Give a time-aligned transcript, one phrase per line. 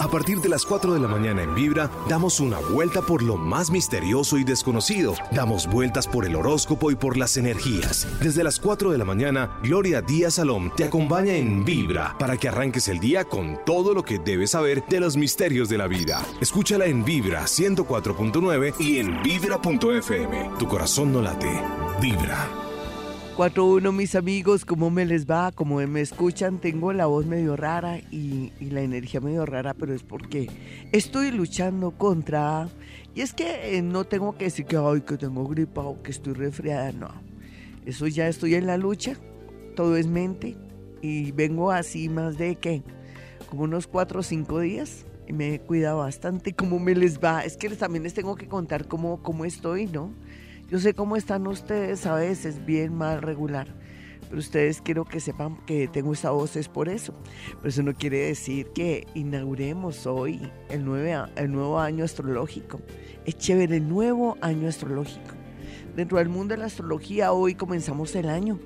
[0.00, 3.36] A partir de las 4 de la mañana en Vibra, damos una vuelta por lo
[3.36, 5.14] más misterioso y desconocido.
[5.30, 8.08] Damos vueltas por el horóscopo y por las energías.
[8.22, 12.48] Desde las 4 de la mañana, Gloria Díaz Salom te acompaña en Vibra para que
[12.48, 16.24] arranques el día con todo lo que debes saber de los misterios de la vida.
[16.40, 20.50] Escúchala en Vibra 104.9 y en Vibra.fm.
[20.58, 21.60] Tu corazón no late.
[22.00, 22.69] Vibra.
[23.40, 25.50] 4-1, mis amigos, ¿cómo me les va?
[25.50, 30.02] Como me escuchan, tengo la voz medio rara y, la energía medio rara, pero es
[30.02, 30.50] porque
[30.92, 32.68] estoy luchando contra...
[33.14, 36.10] Y es que eh, no tengo que decir que, ay, que tengo gripa o que
[36.10, 37.08] estoy resfriada, no.
[37.86, 39.16] Eso ya estoy en la lucha,
[39.74, 40.58] todo es mente
[41.00, 42.82] y vengo así más de que
[43.48, 46.52] como unos 4 o 5 días y me he cuidado bastante.
[46.52, 47.42] ¿Cómo me les va?
[47.42, 50.12] Es que también les tengo que contar cómo, cómo estoy, ¿no?
[50.70, 53.66] Yo sé cómo están ustedes a veces, bien, mal, regular.
[54.28, 57.12] Pero ustedes quiero que sepan que tengo esta voz es por eso.
[57.56, 60.82] Pero eso no quiere decir que inauguremos hoy el,
[61.34, 62.80] el nuevo año astrológico.
[63.24, 65.34] Es chévere el nuevo año astrológico.
[65.96, 68.60] Dentro del mundo de la astrología hoy comenzamos el año.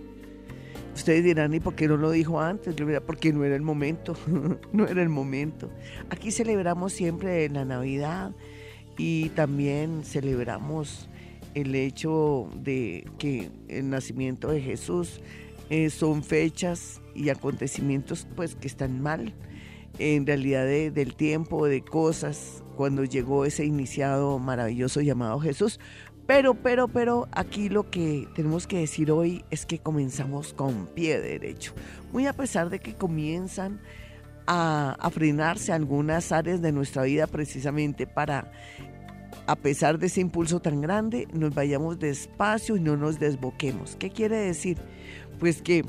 [0.95, 2.77] Ustedes dirán, ¿y por qué no lo dijo antes?
[3.07, 4.15] Porque no era el momento,
[4.73, 5.71] no era el momento.
[6.11, 8.33] Aquí celebramos siempre la Navidad
[8.99, 11.09] y también celebramos
[11.55, 15.21] el hecho de que el nacimiento de Jesús
[15.71, 19.35] eh, son fechas y acontecimientos pues que están mal
[19.99, 25.79] en realidad del tiempo, de cosas, cuando llegó ese iniciado maravilloso llamado Jesús.
[26.27, 31.21] Pero, pero, pero aquí lo que tenemos que decir hoy es que comenzamos con pie
[31.21, 31.75] derecho.
[32.13, 33.81] Muy a pesar de que comienzan
[34.47, 38.51] a, a frenarse algunas áreas de nuestra vida precisamente para
[39.47, 43.97] a pesar de ese impulso tan grande, nos vayamos despacio y no nos desboquemos.
[43.97, 44.79] ¿Qué quiere decir?
[45.39, 45.85] Pues que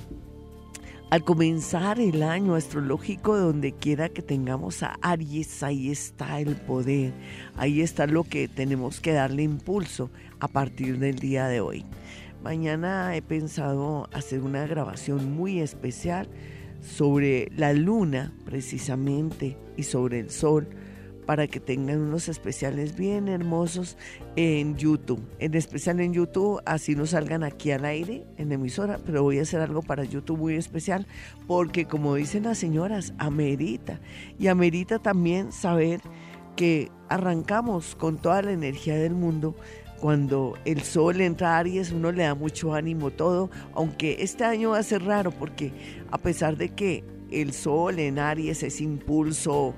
[1.11, 7.13] al comenzar el año astrológico, donde quiera que tengamos a Aries, ahí está el poder,
[7.55, 10.09] ahí está lo que tenemos que darle impulso
[10.39, 11.85] a partir del día de hoy.
[12.43, 16.27] Mañana he pensado hacer una grabación muy especial
[16.81, 20.67] sobre la luna precisamente y sobre el sol
[21.25, 23.97] para que tengan unos especiales bien hermosos
[24.35, 25.21] en YouTube.
[25.39, 29.43] En especial en YouTube, así no salgan aquí al aire en emisora, pero voy a
[29.43, 31.07] hacer algo para YouTube muy especial
[31.47, 33.99] porque como dicen las señoras, amerita.
[34.39, 36.01] Y amerita también saber
[36.55, 39.55] que arrancamos con toda la energía del mundo.
[39.99, 44.71] Cuando el sol entra a Aries, uno le da mucho ánimo todo, aunque este año
[44.71, 45.71] va a ser raro porque
[46.11, 49.73] a pesar de que el sol en Aries es impulso,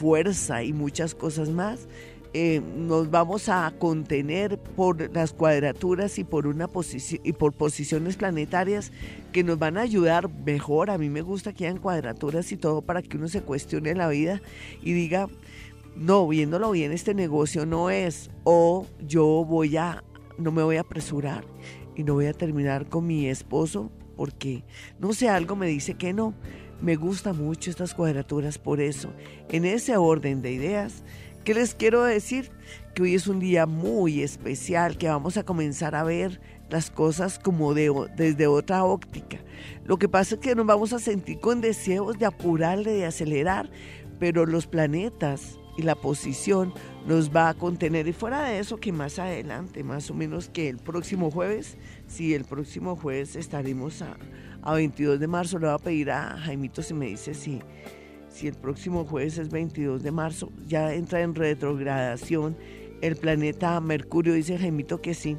[0.00, 1.86] fuerza y muchas cosas más,
[2.32, 8.16] eh, nos vamos a contener por las cuadraturas y por una posición y por posiciones
[8.16, 8.92] planetarias
[9.30, 10.88] que nos van a ayudar mejor.
[10.88, 14.08] A mí me gusta que hayan cuadraturas y todo para que uno se cuestione la
[14.08, 14.40] vida
[14.80, 15.28] y diga,
[15.96, 20.02] no, viéndolo bien, este negocio no es, o yo voy a,
[20.38, 21.44] no me voy a apresurar
[21.94, 24.64] y no voy a terminar con mi esposo porque,
[24.98, 26.32] no sé, algo me dice que no.
[26.82, 29.12] Me gustan mucho estas cuadraturas por eso.
[29.50, 31.02] En ese orden de ideas,
[31.44, 32.50] ¿qué les quiero decir?
[32.94, 36.40] Que hoy es un día muy especial, que vamos a comenzar a ver
[36.70, 39.38] las cosas como de, desde otra óptica.
[39.84, 43.70] Lo que pasa es que nos vamos a sentir con deseos de apurarle, de acelerar,
[44.18, 46.72] pero los planetas y la posición
[47.06, 48.08] nos va a contener.
[48.08, 51.76] Y fuera de eso, que más adelante, más o menos que el próximo jueves,
[52.06, 54.16] sí, el próximo jueves estaremos a,
[54.62, 55.58] a 22 de marzo.
[55.58, 57.60] Le voy a pedir a Jaimito si me dice si,
[58.28, 60.52] si el próximo jueves es 22 de marzo.
[60.66, 62.56] Ya entra en retrogradación
[63.00, 65.38] el planeta Mercurio, dice Jaimito que sí.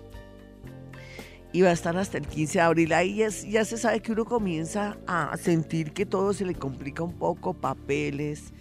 [1.53, 2.93] Y va a estar hasta el 15 de abril.
[2.93, 3.17] Ahí
[3.49, 7.53] ya, se sabe que uno comienza a sentir que todo se le complica un poco,
[7.53, 8.53] papeles,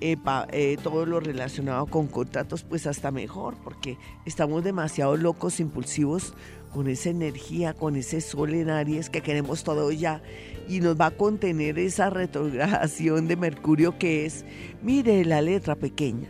[0.00, 0.16] eh,
[0.52, 6.32] eh, todo lo relacionado con contratos, pues hasta mejor, porque estamos demasiado locos, impulsivos
[6.68, 10.22] con esa energía, con ese sol en Aries que queremos todo ya
[10.68, 14.44] y nos va a contener esa retrogradación de Mercurio que es,
[14.82, 16.28] mire la letra pequeña,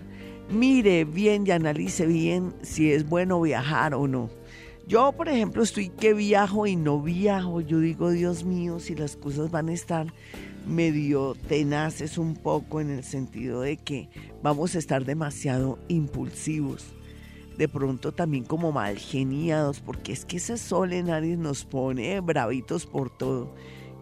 [0.51, 4.31] mire bien y analice bien si es bueno viajar o no.
[4.87, 7.61] Yo, por ejemplo, estoy que viajo y no viajo.
[7.61, 10.07] Yo digo, Dios mío, si las cosas van a estar
[10.67, 14.09] medio tenaces un poco en el sentido de que
[14.43, 16.95] vamos a estar demasiado impulsivos
[17.59, 22.21] de pronto también como mal geniados, porque es que ese sol en Aries nos pone
[22.21, 23.53] bravitos por todo.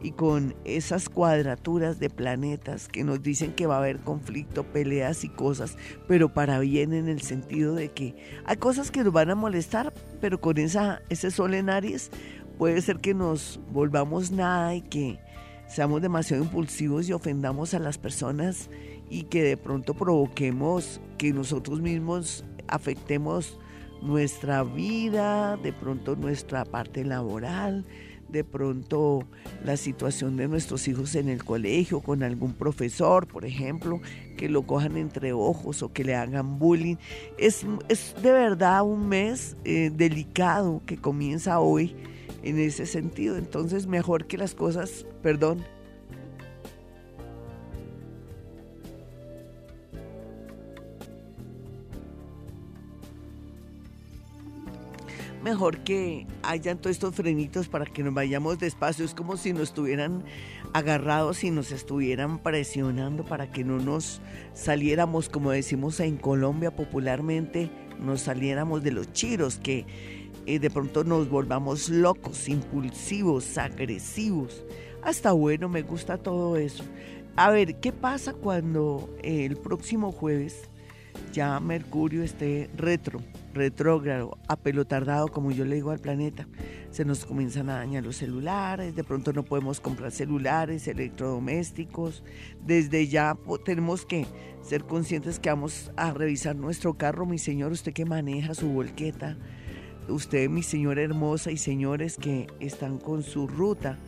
[0.03, 5.25] Y con esas cuadraturas de planetas que nos dicen que va a haber conflicto, peleas
[5.25, 8.15] y cosas, pero para bien en el sentido de que
[8.45, 12.11] hay cosas que nos van a molestar, pero con esa, ese sol en Aries
[12.59, 15.19] puede ser que nos volvamos nada y que
[15.67, 18.69] seamos demasiado impulsivos y ofendamos a las personas
[19.09, 23.59] y que de pronto provoquemos que nosotros mismos afectemos
[24.03, 27.85] nuestra vida, de pronto nuestra parte laboral,
[28.29, 29.25] de pronto
[29.65, 34.01] la situación de nuestros hijos en el colegio, con algún profesor, por ejemplo,
[34.37, 36.97] que lo cojan entre ojos o que le hagan bullying.
[37.39, 37.65] Es,
[38.23, 41.95] de verdad un mes eh, delicado que comienza hoy
[42.43, 43.37] en ese sentido.
[43.37, 45.65] Entonces, mejor que las cosas, perdón,
[55.47, 59.05] mejor que hayan todos estos frenitos para que nos vayamos despacio.
[59.05, 60.25] Es como si nos estuvieran
[60.73, 64.21] agarrados y nos estuvieran presionando para que no nos
[64.55, 67.71] saliéramos, como decimos en Colombia popularmente,
[68.01, 69.87] nos saliéramos de los chiros, que
[70.47, 74.65] eh, de pronto nos volvamos locos, impulsivos, agresivos.
[75.05, 76.83] Hasta bueno, me gusta todo eso.
[77.37, 80.69] A ver, ¿qué pasa cuando el próximo jueves
[81.33, 83.21] ya Mercurio esté retro?
[83.57, 86.47] Retrógrado, apelotardado, como yo le digo al planeta.
[86.91, 92.23] Se nos comienzan a dañar los celulares, de pronto no podemos comprar celulares, electrodomésticos.
[92.65, 94.27] Desde ya tenemos que
[94.63, 99.37] ser conscientes que vamos a revisar nuestro carro, mi señor, usted que maneja su volqueta,
[100.09, 103.99] usted, mi señora hermosa y señores que están con su ruta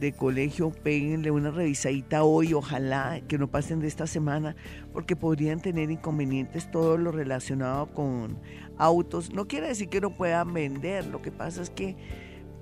[0.00, 4.56] de colegio, péguenle una revisadita hoy, ojalá que no pasen de esta semana,
[4.92, 8.38] porque podrían tener inconvenientes todo lo relacionado con
[8.76, 9.32] autos.
[9.32, 11.96] No quiere decir que no puedan vender, lo que pasa es que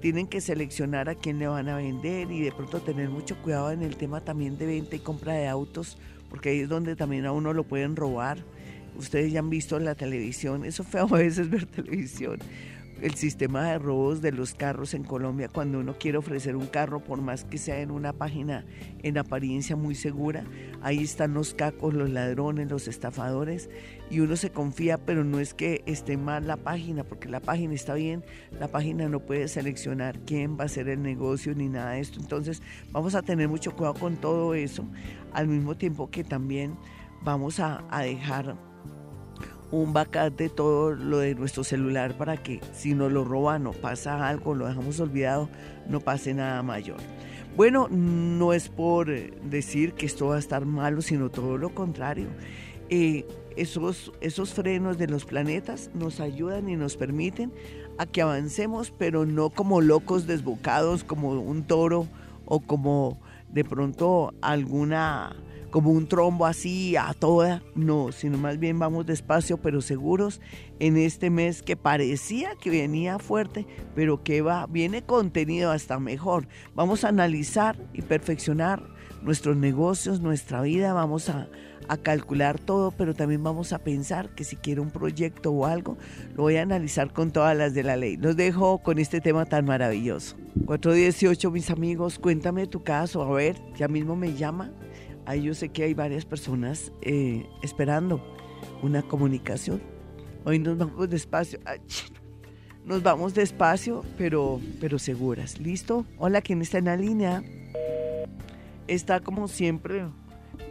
[0.01, 3.71] tienen que seleccionar a quién le van a vender y de pronto tener mucho cuidado
[3.71, 5.97] en el tema también de venta y compra de autos,
[6.29, 8.39] porque ahí es donde también a uno lo pueden robar.
[8.97, 12.39] Ustedes ya han visto en la televisión, eso feo a veces ver televisión,
[13.03, 17.01] el sistema de robos de los carros en Colombia cuando uno quiere ofrecer un carro,
[17.01, 18.65] por más que sea en una página
[19.03, 20.45] en apariencia muy segura,
[20.83, 23.69] ahí están los cacos, los ladrones, los estafadores
[24.09, 27.75] y uno se confía, pero no es que esté mal la página, porque la página
[27.75, 28.25] está bien,
[28.61, 32.21] la página no puede seleccionar quién va a hacer el negocio ni nada de esto,
[32.21, 32.63] entonces
[32.93, 34.85] vamos a tener mucho cuidado con todo eso,
[35.33, 36.77] al mismo tiempo que también
[37.25, 38.57] vamos a, a dejar
[39.73, 43.73] un backup de todo lo de nuestro celular para que si nos lo roban o
[43.73, 45.49] pasa algo, lo dejamos olvidado,
[45.89, 46.99] no pase nada mayor.
[47.57, 49.09] Bueno, no es por
[49.43, 52.29] decir que esto va a estar malo, sino todo lo contrario.
[52.89, 53.27] Eh,
[53.57, 57.53] esos, esos frenos de los planetas nos ayudan y nos permiten
[57.99, 62.09] a que avancemos, pero no como locos desbocados, como un toro
[62.45, 63.19] o como
[63.51, 65.37] de pronto alguna
[65.73, 70.41] como un trombo así a toda, no, sino más bien vamos despacio pero seguros
[70.79, 76.47] en este mes que parecía que venía fuerte, pero que va, viene contenido hasta mejor.
[76.75, 78.83] Vamos a analizar y perfeccionar
[79.23, 81.49] nuestros negocios, nuestra vida, vamos a,
[81.89, 85.97] a calcular todo, pero también vamos a pensar que si quiero un proyecto o algo,
[86.35, 88.19] lo voy a analizar con todas las de la ley.
[88.19, 90.37] Los dejo con este tema tan maravilloso.
[90.67, 94.71] 418, mis amigos, cuéntame tu caso, a ver, ya mismo me llama
[95.27, 98.23] ahí yo sé que hay varias personas eh, esperando
[98.83, 99.81] una comunicación.
[100.45, 101.61] Hoy nos vamos despacio.
[102.85, 105.61] Nos vamos despacio, pero, pero seguras.
[105.61, 106.05] ¿Listo?
[106.19, 107.45] Hola, ¿quién está en la línea?
[108.89, 110.07] Está como siempre.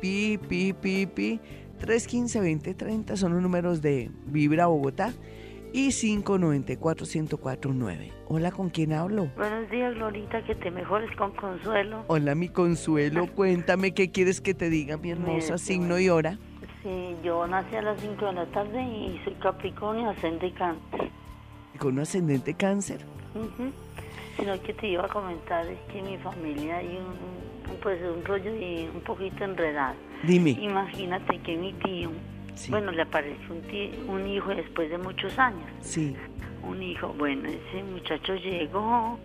[0.02, 1.40] Pi, pi, pi, pi.
[1.80, 5.14] 315-2030 son los números de Vibra Bogotá
[5.74, 8.12] y 594-1049.
[8.28, 9.28] Hola, ¿con quién hablo?
[9.36, 12.04] Buenos días, Glorita, que te mejores con Consuelo.
[12.08, 16.38] Hola, mi Consuelo, cuéntame qué quieres que te diga, mi hermosa, signo y hora.
[16.84, 21.10] Sí, yo nací a las 5 de la tarde y soy Capricornio, ascendente cáncer.
[21.78, 23.06] ¿Con un ascendente cáncer?
[24.38, 28.26] Sino que te iba a comentar es que en mi familia hay un, pues, un
[28.26, 29.96] rollo y un poquito enredado.
[30.24, 30.52] Dime.
[30.52, 32.10] Imagínate que mi tío
[32.70, 35.70] bueno, le apareció un, un hijo después de muchos años.
[35.82, 36.16] Sí.
[36.64, 37.14] Un hijo.
[37.18, 39.20] Bueno, ese muchacho llegó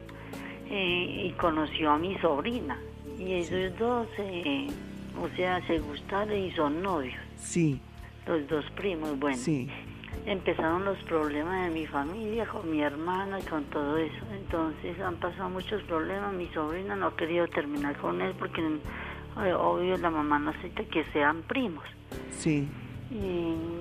[0.70, 2.78] eh, y conoció a mi sobrina.
[3.18, 4.68] Y ellos dos, eh,
[5.20, 7.18] o sea, se gustaron y son novios.
[7.36, 7.80] Sí.
[8.26, 9.36] Los dos primos, bueno.
[9.36, 9.68] Sí.
[10.24, 14.24] Empezaron los problemas de mi familia, con mi hermana y con todo eso.
[14.32, 16.34] Entonces han pasado muchos problemas.
[16.34, 20.84] Mi sobrina no ha querido terminar con él porque, eh, obvio, la mamá no acepta
[20.84, 21.84] que sean primos.
[22.30, 22.68] Sí.
[23.10, 23.76] Y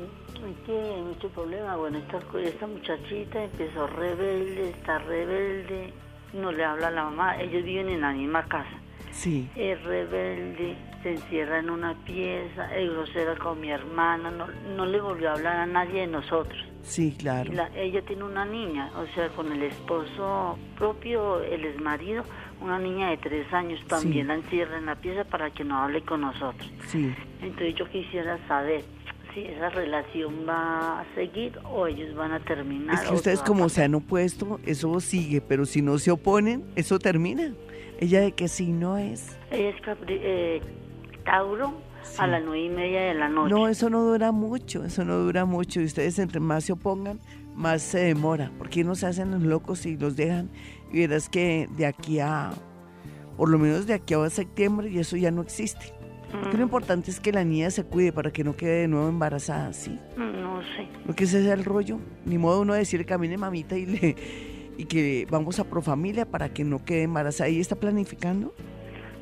[0.66, 1.76] qué mucho problema.
[1.76, 5.94] Bueno, esta, esta muchachita empezó rebelde, está rebelde,
[6.34, 8.80] no le habla a la mamá, ellos viven en la misma casa.
[9.12, 9.50] Sí.
[9.56, 15.00] Es rebelde, se encierra en una pieza, es grosera con mi hermana, no, no le
[15.00, 16.62] volvió a hablar a nadie de nosotros.
[16.82, 17.52] Sí, claro.
[17.76, 22.24] ella tiene una niña, o sea, con el esposo propio, el exmarido,
[22.62, 26.02] una niña de tres años, también la encierra en la pieza para que no hable
[26.04, 26.72] con nosotros.
[26.88, 27.14] Sí.
[27.42, 28.84] Entonces yo quisiera saber
[29.36, 32.96] si esa relación va a seguir o ellos van a terminar.
[32.96, 36.98] Es que ustedes como se han opuesto, eso sigue, pero si no se oponen, eso
[36.98, 37.54] termina.
[38.00, 39.38] ¿Ella de qué signo es?
[39.52, 39.76] Ella es
[40.08, 40.62] eh,
[41.26, 41.74] Tauro
[42.18, 43.54] a las nueve y media de la noche.
[43.54, 45.82] No, eso no dura mucho, eso no dura mucho.
[45.82, 47.20] Y ustedes entre más se opongan,
[47.56, 48.52] más se demora.
[48.58, 50.50] Porque no se hacen los locos y los dejan.
[50.92, 52.52] Y verás que de aquí a,
[53.38, 55.94] por lo menos de aquí a septiembre, y eso ya no existe.
[56.54, 59.74] Lo importante es que la niña se cuide para que no quede de nuevo embarazada,
[59.74, 60.00] ¿sí?
[60.18, 60.88] Mm, no sé.
[61.06, 62.00] Porque ese es el rollo.
[62.26, 64.16] Ni modo uno decir camine mamita y le
[64.78, 67.50] y que vamos a Profamilia para que no quede embarazada.
[67.50, 68.54] ¿Y está planificando?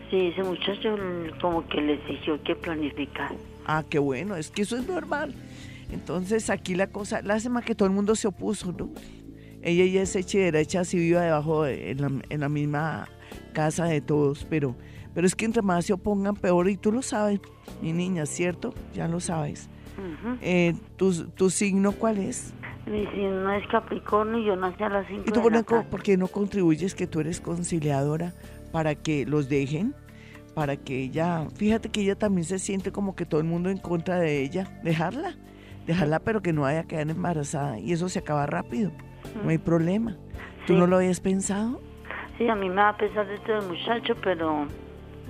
[0.10, 0.96] Sí, ese muchacho
[1.42, 3.32] como que le exigió que planificar.
[3.66, 5.34] Ah, qué bueno, es que eso es normal.
[5.92, 8.90] Entonces aquí la cosa, lástima que todo el mundo se opuso, ¿no?
[9.62, 12.02] Ella ya es hecha y derecha, si viva debajo, en,
[12.40, 13.08] la, misma
[13.54, 14.76] casa de todos, pero,
[15.14, 17.40] pero es que entre más se opongan, peor, y tú lo sabes,
[17.82, 18.74] mi niña, ¿cierto?
[18.94, 19.70] Ya lo sabes.
[20.42, 22.54] Eh, ¿tu, ¿Tu signo cuál es?
[22.88, 25.42] Mi signo es Capricornio y yo nací a las 5 ¿Y tú
[25.90, 28.34] por qué no contribuyes que tú eres conciliadora
[28.72, 29.96] para que los dejen?
[30.54, 33.78] para que ella, fíjate que ella también se siente como que todo el mundo en
[33.78, 35.36] contra de ella, dejarla,
[35.86, 38.92] dejarla pero que no vaya a quedar embarazada y eso se acaba rápido,
[39.44, 40.16] no hay problema.
[40.68, 41.82] ¿Tú no lo habías pensado?
[42.38, 44.66] Sí, a mí me va a pesar de este muchacho, pero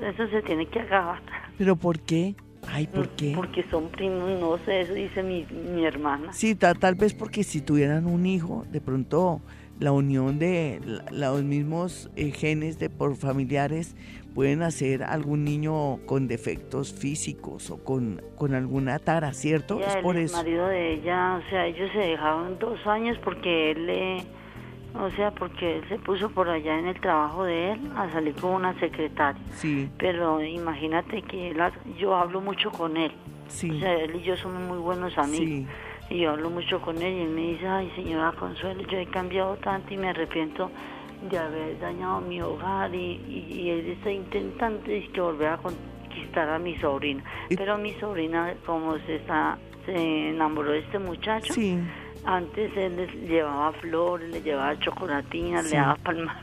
[0.10, 1.22] eso se tiene que acabar.
[1.57, 2.36] ¿Pero por qué?
[2.67, 3.33] Ay, ¿por qué?
[3.36, 6.31] Porque son primos, no sé, eso dice mi, mi hermana.
[6.33, 9.41] Sí, tal, vez porque si tuvieran un hijo, de pronto
[9.79, 10.79] la unión de
[11.12, 13.95] los mismos eh, genes de por familiares
[14.33, 19.79] pueden hacer algún niño con defectos físicos o con, con alguna tara, ¿cierto?
[19.79, 23.86] es por el marido de ella, o sea, ellos se dejaron dos años porque él
[23.86, 24.17] le,
[24.95, 28.35] o sea, porque él se puso por allá en el trabajo de él a salir
[28.35, 29.41] con una secretaria.
[29.55, 29.89] Sí.
[29.97, 31.55] Pero imagínate que
[31.97, 33.12] yo hablo mucho con él.
[33.47, 33.71] Sí.
[33.71, 35.47] O sea, él y yo somos muy buenos amigos.
[35.47, 35.67] Sí.
[36.09, 39.05] Y yo hablo mucho con él y él me dice, ay señora Consuelo, yo he
[39.07, 40.69] cambiado tanto y me arrepiento
[41.29, 46.50] de haber dañado mi hogar y, y, él está intentando es que volver a conquistar
[46.50, 47.23] a mi sobrina.
[47.50, 51.53] Pero mi sobrina, como se está se enamoró de este muchacho,
[52.25, 56.42] antes él le llevaba flores, le llevaba chocolatinas, le daba palma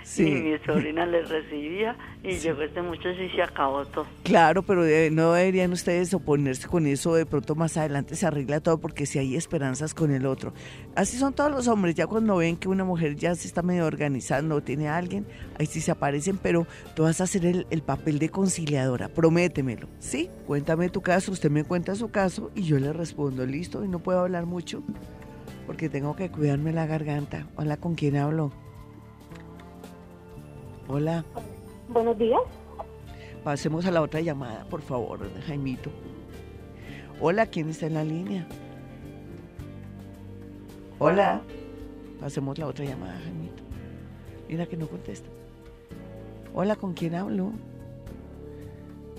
[0.00, 4.06] manicure y mi sobrina le recibía y llegó este muchacho y se acabó todo.
[4.22, 8.78] Claro, pero no deberían ustedes oponerse con eso, de pronto más adelante se arregla todo
[8.78, 10.52] porque si hay esperanzas con el otro.
[10.94, 13.86] Así son todos los hombres, ya cuando ven que una mujer ya se está medio
[13.86, 15.26] organizando o tiene a alguien,
[15.58, 19.88] ahí sí se aparecen, pero tú vas a hacer el, el papel de conciliadora, prométemelo,
[19.98, 20.30] ¿sí?
[20.46, 24.00] Cuéntame tu caso, usted me cuenta su caso y yo le respondo, listo, y no
[24.00, 24.82] puedo hablar mucho
[25.66, 27.46] porque tengo que cuidarme la garganta.
[27.54, 28.52] Hola, ¿con quién hablo?
[30.92, 31.24] Hola.
[31.88, 32.40] Buenos días.
[33.44, 35.88] Pasemos a la otra llamada, por favor, Jaimito.
[37.20, 38.44] Hola, ¿quién está en la línea?
[40.98, 41.42] Hola.
[42.18, 43.62] Pasemos la otra llamada, Jaimito.
[44.48, 45.28] Mira que no contesta.
[46.54, 47.52] Hola, ¿con quién hablo?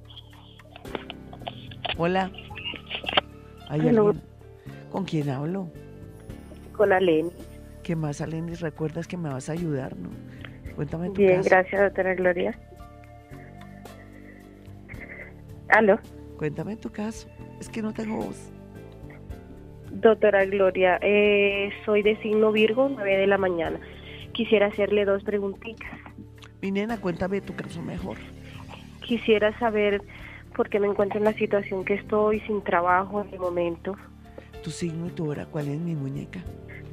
[1.97, 2.31] Hola.
[3.71, 3.81] ¿Hay
[4.90, 5.71] ¿Con quién hablo?
[6.76, 7.31] Con Aleni.
[7.83, 8.57] ¿Qué más, Aleni?
[8.57, 10.11] ¿Recuerdas que me vas a ayudar, no?
[10.76, 12.59] Cuéntame tu Bien, gracias, doctora Gloria.
[15.69, 15.99] ¿Aló?
[16.37, 17.26] Cuéntame tu caso.
[17.59, 18.51] Es que no tengo voz.
[19.92, 23.78] Doctora Gloria, eh, soy de signo Virgo, 9 de la mañana.
[24.32, 25.90] Quisiera hacerle dos preguntitas.
[26.62, 28.16] Mi nena, cuéntame tu caso mejor.
[29.02, 30.02] Quisiera saber
[30.56, 33.94] por qué me encuentro en la situación que estoy sin trabajo en el momento.
[34.62, 36.40] ¿Tu signo y tu hora cuál es, mi muñeca?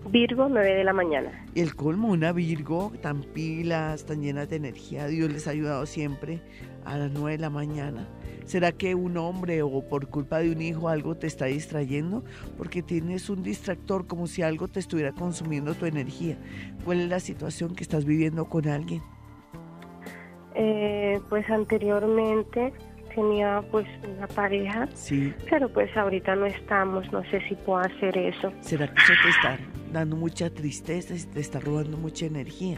[0.09, 1.45] Virgo, 9 de la mañana.
[1.55, 5.07] Y el colmo, una Virgo, tan pilas, tan llenas de energía.
[5.07, 6.41] Dios les ha ayudado siempre
[6.83, 8.07] a las 9 de la mañana.
[8.49, 12.23] ¿Será que un hombre o por culpa de un hijo algo te está distrayendo?
[12.57, 16.35] Porque tienes un distractor como si algo te estuviera consumiendo tu energía.
[16.83, 19.03] ¿Cuál es la situación que estás viviendo con alguien?
[20.55, 22.73] Eh, pues anteriormente
[23.13, 23.85] tenía pues
[24.17, 24.89] una pareja.
[24.95, 25.31] Sí.
[25.47, 28.51] Pero pues ahorita no estamos, no sé si puedo hacer eso.
[28.61, 29.59] ¿Será que eso te está
[29.91, 32.77] dando mucha tristeza y te está robando mucha energía.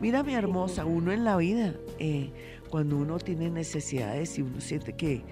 [0.00, 2.30] Mira, mi hermosa, uno en la vida, eh,
[2.66, 5.22] cuando uno tiene necesidades y uno siente que,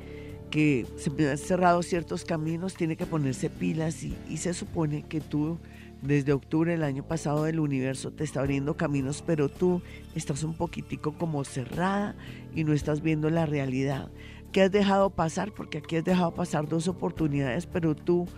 [0.50, 5.20] que se han cerrado ciertos caminos, tiene que ponerse pilas y, y se supone que
[5.20, 5.58] tú
[6.02, 9.80] desde octubre del año pasado el universo te está abriendo caminos, pero tú
[10.14, 12.14] estás un poquitico como cerrada
[12.54, 14.10] y no estás viendo la realidad.
[14.52, 15.52] ¿Qué has dejado pasar?
[15.52, 18.28] Porque aquí has dejado pasar dos oportunidades, pero tú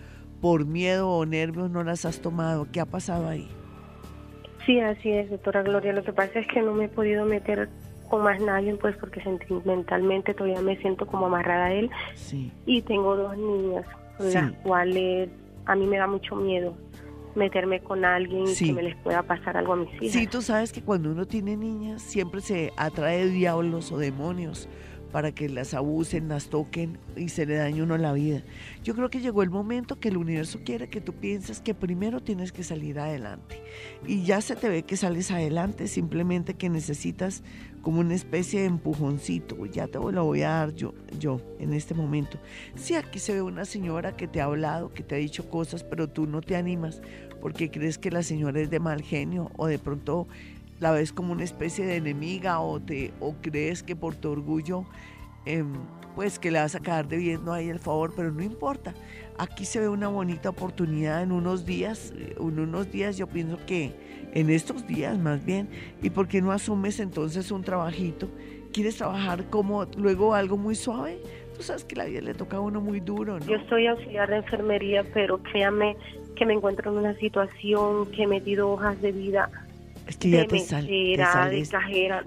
[0.41, 2.69] por miedo o nervios no las has tomado.
[2.71, 3.49] ¿Qué ha pasado ahí?
[4.65, 5.93] Sí, así es, doctora Gloria.
[5.93, 7.69] Lo que pasa es que no me he podido meter
[8.09, 11.91] con más nadie, pues porque sentimentalmente todavía me siento como amarrada a él.
[12.15, 12.53] Sí.
[12.67, 13.85] Y tengo dos niñas,
[14.19, 15.29] las cuales
[15.67, 16.75] a mí me da mucho miedo
[17.35, 20.13] meterme con alguien que me les pueda pasar algo a mis hijas.
[20.13, 24.69] Sí, tú sabes que cuando uno tiene niñas siempre se atrae diablos o demonios
[25.13, 28.43] para que las abusen, las toquen y se le dañe uno la vida.
[28.83, 32.21] Yo creo que llegó el momento que el universo quiere que tú pienses que primero
[32.21, 33.63] tienes que salir adelante.
[34.07, 37.43] Y ya se te ve que sales adelante, simplemente que necesitas
[37.87, 39.65] como una especie de empujoncito.
[39.67, 42.37] Ya te lo voy a dar yo, yo en este momento.
[42.75, 45.85] Sí, aquí se ve una señora que te ha hablado, que te ha dicho cosas,
[45.85, 47.01] pero tú no te animas
[47.41, 50.27] porque crees que la señora es de mal genio o de pronto
[50.81, 54.85] la ves como una especie de enemiga o, te, o crees que por tu orgullo,
[55.45, 55.73] em,
[56.17, 58.95] pues que le vas a quedar debiendo ahí el favor, pero no importa.
[59.39, 63.93] Aquí se ve una bonita oportunidad en unos días, en unos días yo pienso que
[64.33, 65.69] en estos días más bien,
[66.03, 68.29] y por qué no asumes entonces un trabajito,
[68.73, 71.19] quieres trabajar como luego algo muy suave,
[71.57, 73.47] tú sabes que la vida le toca a uno muy duro, ¿no?
[73.47, 75.97] Yo soy auxiliar de enfermería, pero créame
[76.35, 79.51] que me encuentro en una situación que he metido hojas de vida
[80.31, 81.17] que ya te, sale,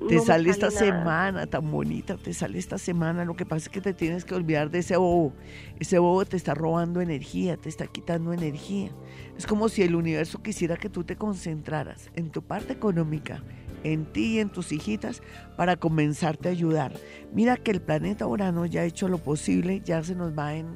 [0.07, 3.25] te sale, esta semana tan bonita, te sale esta semana.
[3.25, 5.33] Lo que pasa es que te tienes que olvidar de ese bobo.
[5.79, 8.91] Ese bobo te está robando energía, te está quitando energía.
[9.37, 13.43] Es como si el universo quisiera que tú te concentraras en tu parte económica,
[13.83, 15.21] en ti y en tus hijitas
[15.55, 16.93] para comenzarte a ayudar.
[17.33, 20.67] Mira que el planeta Urano ya ha hecho lo posible, ya se nos va en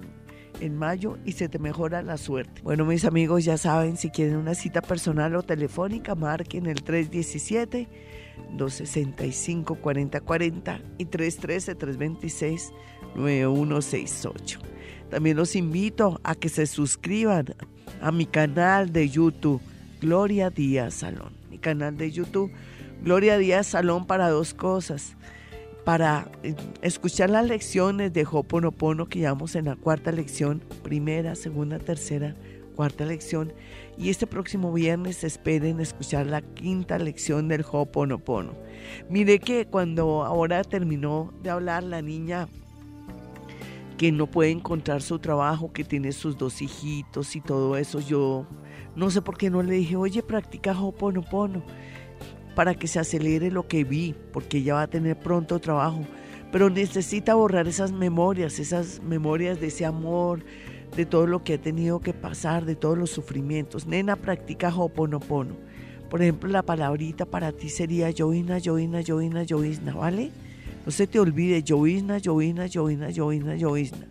[0.64, 2.62] en mayo y se te mejora la suerte.
[2.62, 7.90] Bueno, mis amigos ya saben, si quieren una cita personal o telefónica, marquen el 317
[8.58, 12.72] 265 4040 y 313 326
[13.16, 14.60] 9168.
[15.10, 17.46] También los invito a que se suscriban
[18.02, 19.62] a mi canal de YouTube,
[20.02, 21.34] Gloria Díaz Salón.
[21.52, 22.52] Mi canal de YouTube,
[23.04, 25.16] Gloria Díaz Salón para dos cosas
[25.84, 31.80] para eh, escuchar las lecciones de Hoponopono que llevamos en la cuarta lección, primera, segunda,
[31.80, 32.36] tercera,
[32.76, 33.54] cuarta lección.
[33.98, 38.54] Y este próximo viernes esperen escuchar la quinta lección del Hoponopono.
[39.10, 42.48] Mire que cuando ahora terminó de hablar la niña
[43.98, 48.48] que no puede encontrar su trabajo, que tiene sus dos hijitos y todo eso, yo
[48.96, 51.62] no sé por qué no le dije, oye, practica Hoponopono
[52.56, 56.06] para que se acelere lo que vi, porque ella va a tener pronto trabajo.
[56.52, 60.44] Pero necesita borrar esas memorias, esas memorias de ese amor,
[60.96, 63.88] de todo lo que ha tenido que pasar, de todos los sufrimientos.
[63.88, 65.56] Nena, practica Hoponopono.
[66.10, 70.30] Por ejemplo, la palabrita para ti sería Joina, Joina, Joina, Joisna, ¿vale?
[70.86, 74.06] No se te olvide, Joisna, Joina, Joina, Joina, Joisna.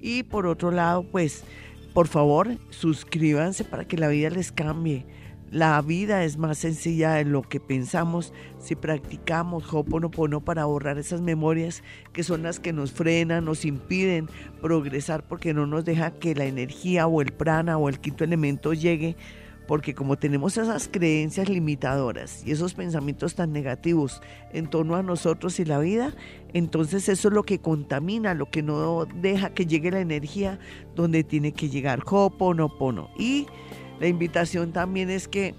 [0.00, 1.44] Y por otro lado, pues,
[1.92, 5.04] por favor, suscríbanse para que la vida les cambie
[5.54, 11.20] la vida es más sencilla de lo que pensamos si practicamos Hoponopono para borrar esas
[11.20, 14.28] memorias que son las que nos frenan, nos impiden
[14.60, 18.72] progresar porque no nos deja que la energía o el prana o el quinto elemento
[18.72, 19.16] llegue
[19.68, 25.60] porque como tenemos esas creencias limitadoras y esos pensamientos tan negativos en torno a nosotros
[25.60, 26.16] y la vida,
[26.52, 30.58] entonces eso es lo que contamina, lo que no deja que llegue la energía
[30.96, 33.08] donde tiene que llegar Hoponopono.
[33.16, 33.46] Y
[34.00, 35.54] la invitación también es que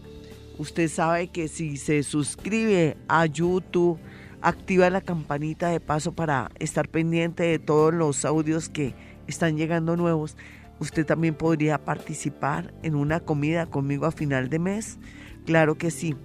[0.57, 3.99] usted sabe que si se suscribe a YouTube,
[4.41, 8.93] activa la campanita de paso para estar pendiente de todos los audios que
[9.27, 10.37] están llegando nuevos.
[10.79, 14.99] Usted también podría participar en una comida conmigo a final de mes.
[15.45, 16.15] Claro que sí.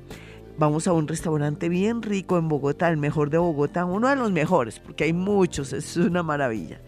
[0.58, 4.30] Vamos a un restaurante bien rico en Bogotá, el mejor de Bogotá, uno de los
[4.30, 6.80] mejores, porque hay muchos, es una maravilla.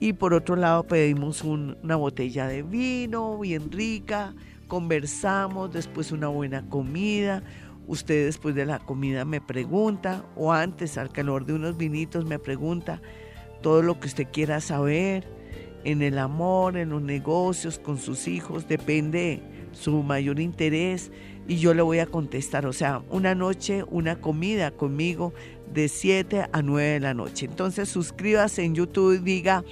[0.00, 4.34] Y por otro lado pedimos una botella de vino bien rica,
[4.68, 7.42] conversamos, después una buena comida.
[7.88, 12.38] Usted después de la comida me pregunta, o antes al calor de unos vinitos me
[12.38, 13.00] pregunta
[13.62, 15.26] todo lo que usted quiera saber
[15.84, 21.10] en el amor, en los negocios, con sus hijos, depende su mayor interés
[21.46, 22.66] y yo le voy a contestar.
[22.66, 25.32] O sea, una noche, una comida conmigo
[25.72, 27.46] de 7 a 9 de la noche.
[27.46, 29.64] Entonces suscríbase en YouTube y diga,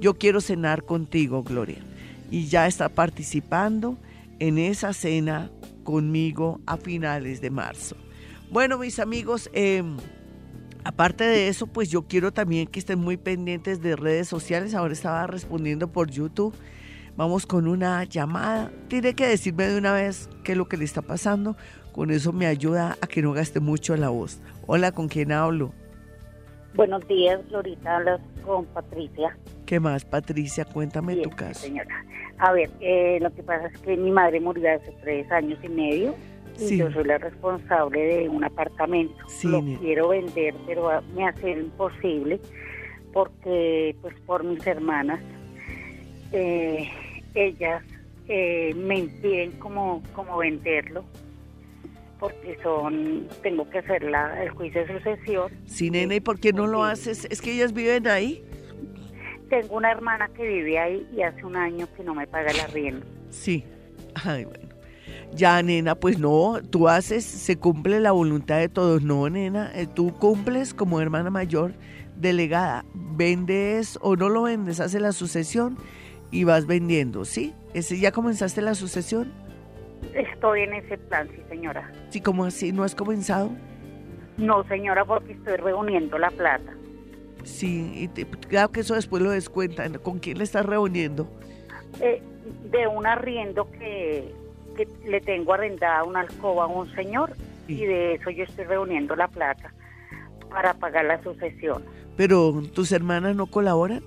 [0.00, 1.78] yo quiero cenar contigo, Gloria.
[2.30, 3.96] Y ya está participando
[4.42, 5.52] en esa cena
[5.84, 7.94] conmigo a finales de marzo.
[8.50, 9.96] Bueno, mis amigos, em,
[10.82, 14.74] aparte de eso, pues yo quiero también que estén muy pendientes de redes sociales.
[14.74, 16.56] Ahora estaba respondiendo por YouTube.
[17.16, 18.72] Vamos con una llamada.
[18.88, 21.56] Tiene que decirme de una vez qué es lo que le está pasando.
[21.92, 24.40] Con eso me ayuda a que no gaste mucho la voz.
[24.66, 25.72] Hola, ¿con quién hablo?
[26.74, 27.96] Buenos días, Florita.
[27.96, 29.36] Hablas con Patricia.
[29.66, 30.64] ¿Qué más, Patricia?
[30.64, 31.60] Cuéntame tu caso.
[31.60, 32.04] Señora,
[32.38, 35.68] a ver, eh, lo que pasa es que mi madre murió hace tres años y
[35.68, 36.14] medio
[36.58, 39.14] y yo soy la responsable de un apartamento.
[39.44, 42.40] lo quiero vender, pero me hace imposible
[43.12, 45.20] porque, pues, por mis hermanas,
[46.32, 46.88] eh,
[47.34, 47.82] ellas
[48.28, 51.04] eh, me impiden como, como venderlo
[52.22, 55.50] porque son tengo que hacer la, el juicio de sucesión.
[55.66, 57.26] Sí, nena, ¿y por qué no lo haces?
[57.32, 58.44] ¿Es que ellas viven ahí?
[59.50, 62.60] Tengo una hermana que vive ahí y hace un año que no me paga el
[62.60, 63.04] arriendo.
[63.30, 63.64] Sí.
[64.24, 64.68] Ay, bueno.
[65.34, 69.02] Ya, nena, pues no, tú haces, se cumple la voluntad de todos.
[69.02, 71.74] No, nena, eh, tú cumples como hermana mayor
[72.14, 72.84] delegada.
[72.94, 75.76] Vendes o no lo vendes, haces la sucesión
[76.30, 77.52] y vas vendiendo, ¿sí?
[77.74, 79.32] ¿Ese, ¿Ya comenzaste la sucesión?
[80.14, 81.90] Estoy en ese plan, sí, señora.
[82.10, 82.72] Sí, ¿cómo así?
[82.72, 83.50] ¿No has comenzado?
[84.36, 86.72] No, señora, porque estoy reuniendo la plata.
[87.44, 89.94] Sí, y claro que eso después lo descuentan.
[89.98, 91.28] ¿Con quién le estás reuniendo?
[92.00, 92.22] Eh,
[92.70, 94.32] de un arriendo que,
[94.76, 97.34] que, le tengo arrendada una alcoba a un señor
[97.68, 99.72] y de eso yo estoy reuniendo la plata
[100.50, 101.84] para pagar la sucesión.
[102.16, 104.02] ¿Pero tus hermanas no colaboran?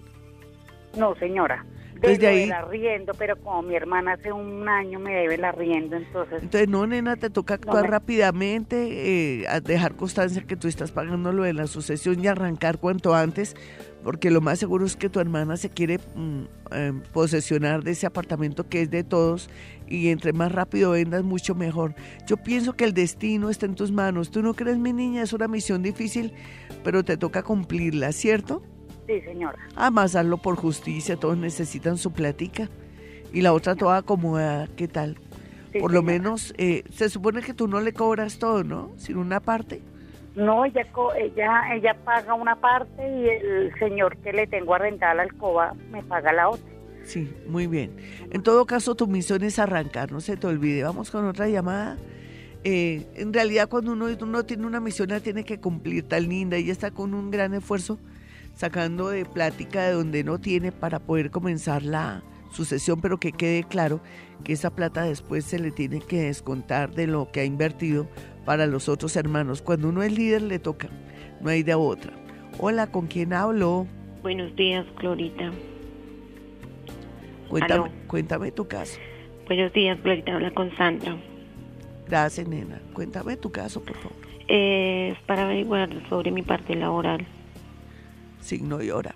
[0.98, 1.66] No, señora.
[2.06, 2.44] Desde ahí.
[2.44, 6.44] el arriendo, pero como mi hermana hace un año me debe el arriendo, entonces.
[6.44, 11.44] Entonces, no, nena, te toca actuar rápidamente, eh, dejar constancia que tú estás pagando lo
[11.44, 13.56] de la sucesión y arrancar cuanto antes,
[14.04, 18.06] porque lo más seguro es que tu hermana se quiere mm, em, posesionar de ese
[18.06, 19.50] apartamento que es de todos
[19.88, 21.96] y entre más rápido vendas, mucho mejor.
[22.28, 24.32] Yo pienso que el destino está en tus manos.
[24.32, 26.34] Tú no crees, mi niña, es una misión difícil,
[26.84, 28.64] pero te toca cumplirla, ¿cierto?
[29.08, 29.58] Sí, señora.
[29.76, 32.70] Además, hazlo por justicia, todos necesitan su plática.
[33.32, 35.18] Y la otra toda acomodada, ¿qué tal?
[35.80, 38.92] por lo menos, eh, se supone que tú no le cobras todo, ¿no?
[38.98, 39.82] Sino una parte.
[40.36, 40.86] No, ella,
[41.18, 46.04] ella, ella paga una parte y el señor que le tengo arrendada la alcoba me
[46.04, 46.66] paga la otra.
[47.04, 47.96] Sí, muy bien.
[48.32, 50.84] En todo caso, tu misión es arrancar, no se te olvide.
[50.84, 51.98] Vamos con otra llamada.
[52.64, 56.58] Eh, en realidad, cuando uno, uno tiene una misión, la tiene que cumplir tan linda.
[56.58, 58.00] y está con un gran esfuerzo
[58.56, 63.64] sacando de plática de donde no tiene para poder comenzar la sucesión, pero que quede
[63.64, 64.00] claro
[64.44, 68.08] que esa plata después se le tiene que descontar de lo que ha invertido
[68.46, 69.62] para los otros hermanos.
[69.62, 70.90] Cuando uno es líder le toca,
[71.42, 72.14] no hay de otra.
[72.58, 73.86] Hola, ¿con quién hablo?
[74.22, 75.52] Buenos días, Glorita.
[77.50, 78.98] Cuéntame, cuéntame tu caso.
[79.48, 81.18] Buenos días, Glorita, habla con Sandra.
[82.08, 82.82] Gracias, nena.
[82.94, 84.18] Cuéntame tu caso, por favor.
[84.48, 87.26] Eh, es para averiguar sobre mi parte laboral
[88.46, 89.16] signo y hora.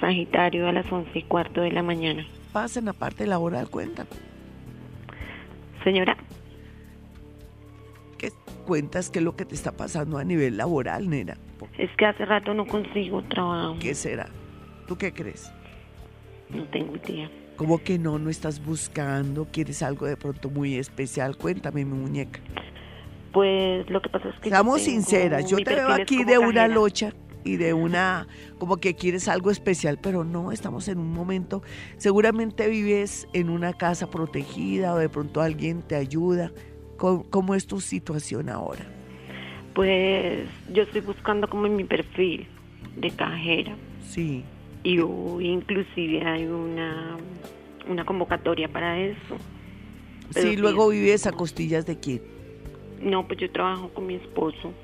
[0.00, 2.24] Sagitario a las once y cuarto de la mañana.
[2.52, 4.08] Pasa en la parte laboral, cuéntame.
[5.82, 6.16] Señora.
[8.16, 8.32] ¿Qué
[8.66, 11.36] cuentas qué es lo que te está pasando a nivel laboral, nena?
[11.78, 13.76] Es que hace rato no consigo trabajo.
[13.80, 14.28] ¿Qué será?
[14.86, 15.52] ¿Tú qué crees?
[16.50, 17.30] No tengo idea.
[17.56, 18.18] ¿Cómo que no?
[18.18, 19.46] ¿No estás buscando?
[19.50, 21.36] ¿Quieres algo de pronto muy especial?
[21.36, 22.40] Cuéntame, mi muñeca.
[23.32, 24.48] Pues lo que pasa es que...
[24.48, 27.12] Seamos sinceras, yo te veo aquí de una locha
[27.48, 31.62] y de una, como que quieres algo especial, pero no, estamos en un momento,
[31.96, 36.52] seguramente vives en una casa protegida o de pronto alguien te ayuda.
[36.98, 38.84] ¿Cómo, es tu situación ahora?
[39.74, 42.46] Pues yo estoy buscando como en mi perfil
[42.96, 43.76] de cajera.
[44.08, 44.44] Sí.
[44.82, 47.16] Y inclusive hay una,
[47.88, 49.36] una convocatoria para eso.
[50.30, 52.22] sí, luego vives a costillas de quién?
[53.00, 54.74] No, pues yo trabajo con mi esposo.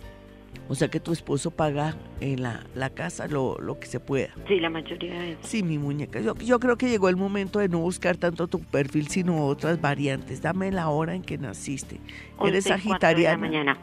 [0.68, 4.30] O sea que tu esposo paga en la, la casa lo, lo, que se pueda.
[4.48, 5.36] Sí, la mayoría de.
[5.42, 6.20] Sí, mi muñeca.
[6.20, 9.80] Yo, yo creo que llegó el momento de no buscar tanto tu perfil, sino otras
[9.80, 10.40] variantes.
[10.40, 12.00] Dame la hora en que naciste.
[12.42, 13.36] ¿Eres sagitariana?
[13.36, 13.78] de la mañana.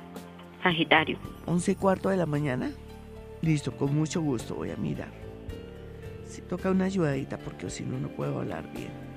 [0.63, 1.17] Sagitario.
[1.45, 2.71] ¿Once y cuarto de la mañana?
[3.41, 5.12] Listo, con mucho gusto voy a mirar.
[6.25, 9.12] Si toca una ayudadita porque si no, no puedo hablar bien.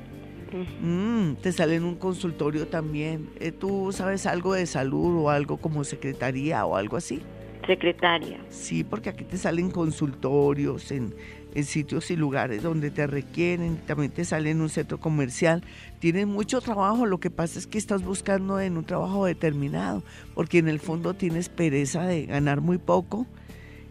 [0.80, 3.30] Mm, te sale en un consultorio también.
[3.40, 7.22] Eh, ¿Tú sabes algo de salud o algo como secretaría o algo así?
[7.66, 8.38] Secretaria.
[8.48, 11.14] Sí, porque aquí te salen consultorios en,
[11.62, 15.62] sitios y lugares donde te requieren, también te sale en un centro comercial.
[16.00, 20.02] Tienes mucho trabajo, lo que pasa es que estás buscando en un trabajo determinado,
[20.34, 23.26] porque en el fondo tienes pereza de ganar muy poco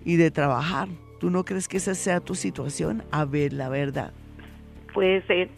[0.04, 0.90] y de trabajar.
[1.22, 3.04] ¿Tú no crees que esa sea tu situación?
[3.12, 4.12] A ver, la verdad.
[4.94, 5.50] Puede ser.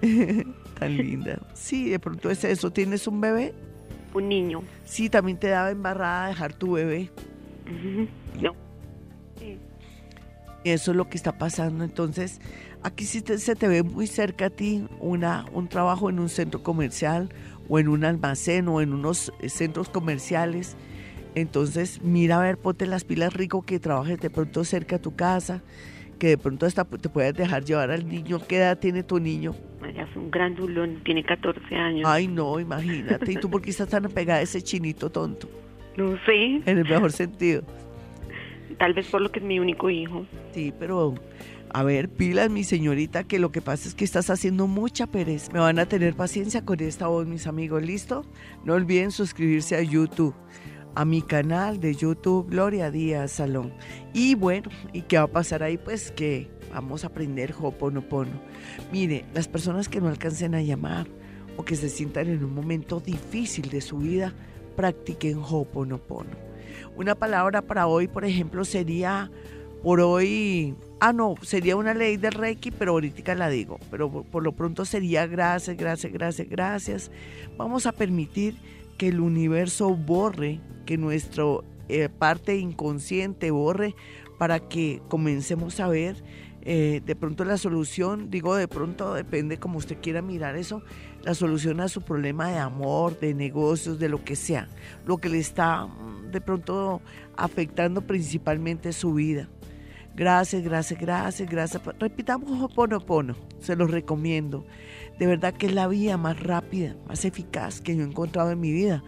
[0.78, 1.38] Tan linda.
[1.54, 2.70] Sí, de pronto es eso.
[2.70, 3.54] ¿Tienes un bebé?
[4.12, 4.62] Un niño.
[4.84, 7.10] Sí, también te daba embarrada dejar tu bebé.
[8.40, 8.54] No.
[10.64, 11.84] Eso es lo que está pasando.
[11.84, 12.40] Entonces,
[12.82, 16.62] aquí sí se te ve muy cerca a ti una, un trabajo en un centro
[16.62, 17.30] comercial
[17.68, 20.76] o en un almacén o en unos eh, centros comerciales.
[21.34, 25.14] Entonces, mira a ver, ponte las pilas rico que trabajes de pronto cerca a tu
[25.14, 25.62] casa,
[26.18, 28.40] que de pronto hasta te puedes dejar llevar al niño.
[28.46, 29.54] ¿Qué edad tiene tu niño?
[29.86, 32.08] Es un gran dulón, tiene 14 años.
[32.08, 33.32] Ay, no, imagínate.
[33.32, 35.48] ¿Y tú por qué estás tan apegada a ese chinito tonto?
[35.96, 36.60] No sé.
[36.66, 37.62] En el mejor sentido.
[38.78, 40.26] Tal vez por lo que es mi único hijo.
[40.52, 41.14] Sí, pero
[41.72, 45.52] a ver, pilas, mi señorita, que lo que pasa es que estás haciendo mucha pereza.
[45.52, 47.82] Me van a tener paciencia con esta voz, mis amigos.
[47.82, 48.24] ¿Listo?
[48.64, 50.34] No olviden suscribirse a YouTube,
[50.94, 53.72] a mi canal de YouTube, Gloria Díaz Salón.
[54.12, 55.78] Y bueno, ¿y qué va a pasar ahí?
[55.78, 58.40] Pues que vamos a aprender Hoponopono.
[58.92, 61.06] Mire, las personas que no alcancen a llamar
[61.56, 64.32] o que se sientan en un momento difícil de su vida,
[64.76, 66.50] practiquen Hoponopono
[66.96, 69.30] una palabra para hoy, por ejemplo, sería
[69.82, 74.42] por hoy, ah, no, sería una ley del Reiki, pero ahorita la digo, pero por,
[74.42, 77.10] lo pronto sería gracias, gracias, gracias, gracias.
[77.56, 78.56] Vamos a permitir
[78.98, 81.44] que el universo borre, que nuestra
[81.88, 83.94] eh, parte inconsciente borre
[84.38, 86.22] para que comencemos a ver
[86.62, 90.82] eh, de pronto la solución, digo de pronto depende como usted quiera mirar eso,
[91.22, 94.68] la solución a su problema de amor, de negocios, de lo que sea,
[95.06, 97.00] lo que le está mm, de pronto
[97.36, 99.48] afectando principalmente su vida.
[100.14, 101.82] Gracias, gracias, gracias, gracias.
[101.98, 104.66] Repitamos Hoponopono, se los recomiendo.
[105.18, 108.60] De verdad que es la vía más rápida, más eficaz que yo he encontrado en
[108.60, 109.02] mi vida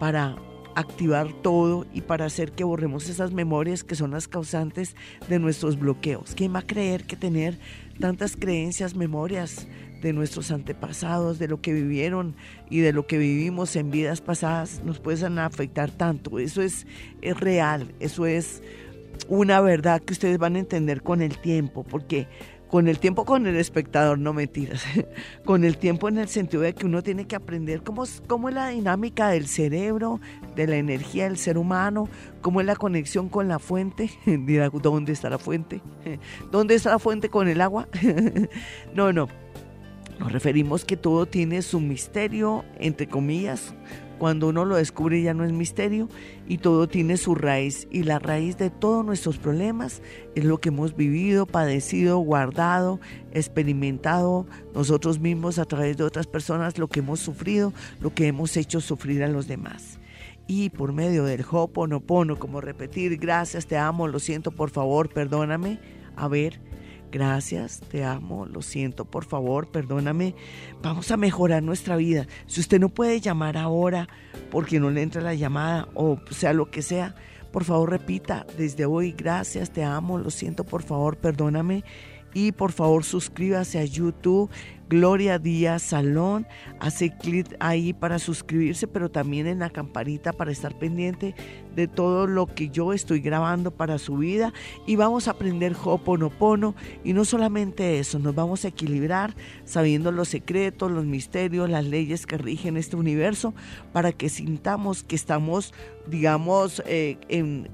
[0.00, 0.36] para
[0.76, 4.94] activar todo y para hacer que borremos esas memorias que son las causantes
[5.26, 6.34] de nuestros bloqueos.
[6.36, 7.58] ¿Quién va a creer que tener
[7.98, 9.66] tantas creencias, memorias
[10.02, 12.36] de nuestros antepasados, de lo que vivieron
[12.68, 16.38] y de lo que vivimos en vidas pasadas nos pueden afectar tanto?
[16.38, 16.86] Eso es,
[17.22, 18.62] es real, eso es
[19.28, 22.28] una verdad que ustedes van a entender con el tiempo, porque
[22.68, 24.84] con el tiempo con el espectador, no mentiras,
[25.44, 28.54] con el tiempo en el sentido de que uno tiene que aprender cómo, cómo es
[28.54, 30.20] la dinámica del cerebro,
[30.54, 32.08] de la energía del ser humano,
[32.40, 35.80] cómo es la conexión con la fuente, dirá, ¿dónde está la fuente?
[36.50, 37.88] ¿Dónde está la fuente con el agua?
[38.94, 39.28] no, no,
[40.18, 43.74] nos referimos que todo tiene su misterio, entre comillas,
[44.18, 46.08] cuando uno lo descubre ya no es misterio
[46.46, 47.86] y todo tiene su raíz.
[47.90, 50.02] Y la raíz de todos nuestros problemas
[50.34, 53.00] es lo que hemos vivido, padecido, guardado,
[53.32, 58.56] experimentado nosotros mismos a través de otras personas, lo que hemos sufrido, lo que hemos
[58.56, 59.98] hecho sufrir a los demás.
[60.46, 65.80] Y por medio del Hoponopono, como repetir, gracias, te amo, lo siento, por favor, perdóname.
[66.14, 66.60] A ver,
[67.16, 70.34] Gracias, te amo, lo siento, por favor, perdóname.
[70.82, 72.26] Vamos a mejorar nuestra vida.
[72.46, 74.06] Si usted no puede llamar ahora
[74.50, 77.14] porque no le entra la llamada o sea lo que sea,
[77.52, 81.84] por favor repita desde hoy, gracias, te amo, lo siento, por favor, perdóname.
[82.34, 84.50] Y por favor suscríbase a YouTube
[84.88, 86.46] Gloria Díaz Salón.
[86.80, 91.34] Hace clic ahí para suscribirse, pero también en la campanita para estar pendiente
[91.74, 94.52] de todo lo que yo estoy grabando para su vida.
[94.86, 96.74] Y vamos a aprender Hoponopono.
[97.04, 102.26] Y no solamente eso, nos vamos a equilibrar sabiendo los secretos, los misterios, las leyes
[102.26, 103.54] que rigen este universo,
[103.92, 105.74] para que sintamos que estamos,
[106.06, 107.18] digamos, eh,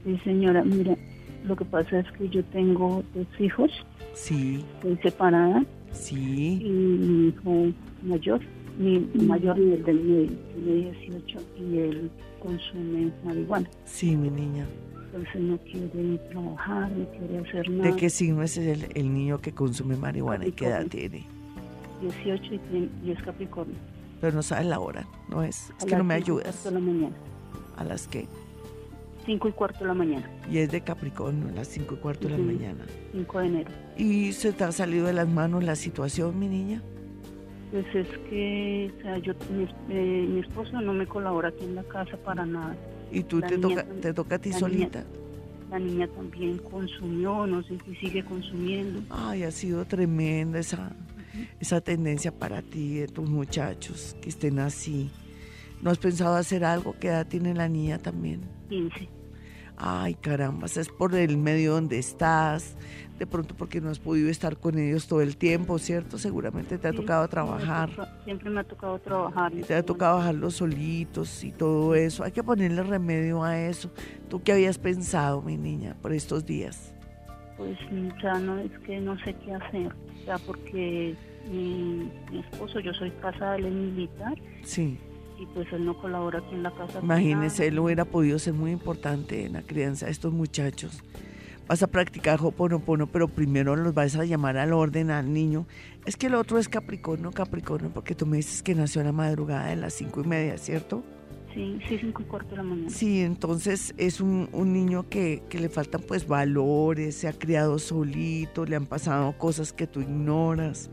[0.05, 0.95] Sí, señora, mira,
[1.43, 3.71] lo que pasa es que yo tengo dos hijos.
[4.13, 4.63] Sí.
[4.75, 5.65] Estoy separada.
[5.91, 6.59] Sí.
[6.63, 8.41] Y mi hijo mayor,
[8.77, 13.69] mi mayor y el medio, tiene 18 y él consume marihuana.
[13.85, 14.65] Sí, mi niña.
[15.05, 17.91] Entonces no quiere trabajar, no quiere hacer nada.
[17.91, 21.25] ¿De qué signo es el, el niño que consume marihuana y qué edad tiene?
[22.01, 22.53] 18
[23.03, 23.75] y, es Capricornio.
[24.19, 25.71] Pero no sabes la hora, ¿no es?
[25.77, 26.47] Es que no me ayudas.
[26.47, 27.15] A las 5 de la mañana.
[27.77, 28.27] ¿A las qué?
[29.25, 30.29] 5 y cuarto de la mañana.
[30.51, 32.85] Y es de Capricornio, a las 5 y cuarto de la mañana.
[33.11, 33.71] 5 de enero.
[33.97, 36.81] ¿Y se te ha salido de las manos la situación, mi niña?
[37.71, 41.75] Pues es que, o sea, yo, mi, eh, mi esposo no me colabora aquí en
[41.75, 42.75] la casa para nada.
[43.11, 45.03] ¿Y tú te toca, te toca a ti solita?
[45.73, 49.01] la niña también consumió, no sé si sigue consumiendo.
[49.09, 50.95] Ay, ha sido tremenda esa,
[51.59, 55.09] esa tendencia para ti, de tus muchachos, que estén así.
[55.81, 56.95] ¿No has pensado hacer algo?
[56.99, 58.41] ¿Qué edad tiene la niña también?
[58.69, 59.09] 15.
[59.85, 62.77] Ay, caramba, es por el medio donde estás,
[63.19, 66.17] de pronto porque no has podido estar con ellos todo el tiempo, ¿cierto?
[66.17, 67.89] Seguramente te ha tocado trabajar.
[68.23, 69.53] siempre me ha tocado trabajar.
[69.53, 72.23] Y te ha tocado bajarlos solitos y todo eso.
[72.23, 73.91] Hay que ponerle remedio a eso.
[74.29, 76.95] ¿Tú qué habías pensado, mi niña, por estos días?
[77.57, 77.77] Pues
[78.23, 79.93] ya no es que no sé qué hacer,
[80.25, 81.13] ya porque
[81.51, 84.35] mi, esposo, yo soy casada, él es militar.
[84.63, 84.97] Sí.
[85.43, 86.99] Y pues él no colabora aquí en la casa.
[87.01, 91.03] Imagínese, él hubiera podido ser muy importante en la crianza de estos muchachos
[91.67, 95.65] vas a practicar Hoponopono, pero primero los vas a llamar al orden al niño.
[96.05, 99.11] Es que el otro es Capricornio, Capricornio, porque tú me dices que nació a la
[99.11, 101.03] madrugada de las cinco y media, ¿cierto?
[101.53, 102.89] Sí, sí, cinco y cuarto de la mañana.
[102.89, 107.77] Sí, entonces es un, un niño que, que, le faltan pues valores, se ha criado
[107.77, 110.89] solito, le han pasado cosas que tú ignoras.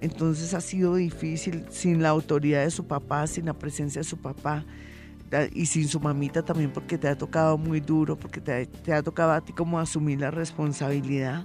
[0.00, 4.16] Entonces ha sido difícil sin la autoridad de su papá, sin la presencia de su
[4.16, 4.64] papá
[5.52, 9.32] y sin su mamita también porque te ha tocado muy duro, porque te, ha tocado
[9.32, 11.44] a ti como asumir la responsabilidad.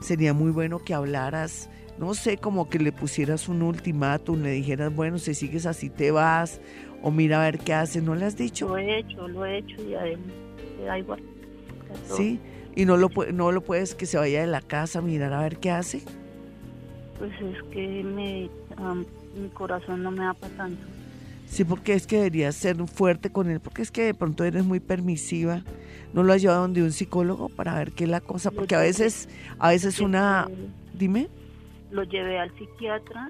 [0.00, 4.94] Sería muy bueno que hablaras, no sé, como que le pusieras un ultimátum, le dijeras,
[4.94, 6.60] bueno, si sigues así te vas,
[7.02, 8.68] o mira a ver qué hace, ¿no le has dicho?
[8.68, 11.22] Lo he hecho, lo he hecho y da igual.
[12.16, 12.40] Sí,
[12.74, 15.42] y no lo, no lo puedes que se vaya de la casa a mirar a
[15.42, 16.02] ver qué hace.
[17.20, 18.50] Pues es que me,
[19.40, 20.82] mi corazón no me da para tanto.
[21.46, 24.64] Sí, porque es que deberías ser fuerte con él, porque es que de pronto eres
[24.64, 25.62] muy permisiva.
[26.14, 28.50] ¿No lo has llevado donde un psicólogo para ver qué es la cosa?
[28.50, 29.28] Porque a veces,
[29.58, 30.48] a veces una...
[30.94, 31.28] Dime.
[31.90, 33.28] Lo llevé al psiquiatra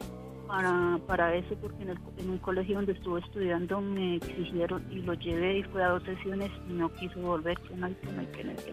[0.50, 4.96] para, para eso, porque en, el, en un colegio donde estuve estudiando me exigieron y
[4.96, 7.56] lo llevé y fue a dos sesiones y no quiso volver.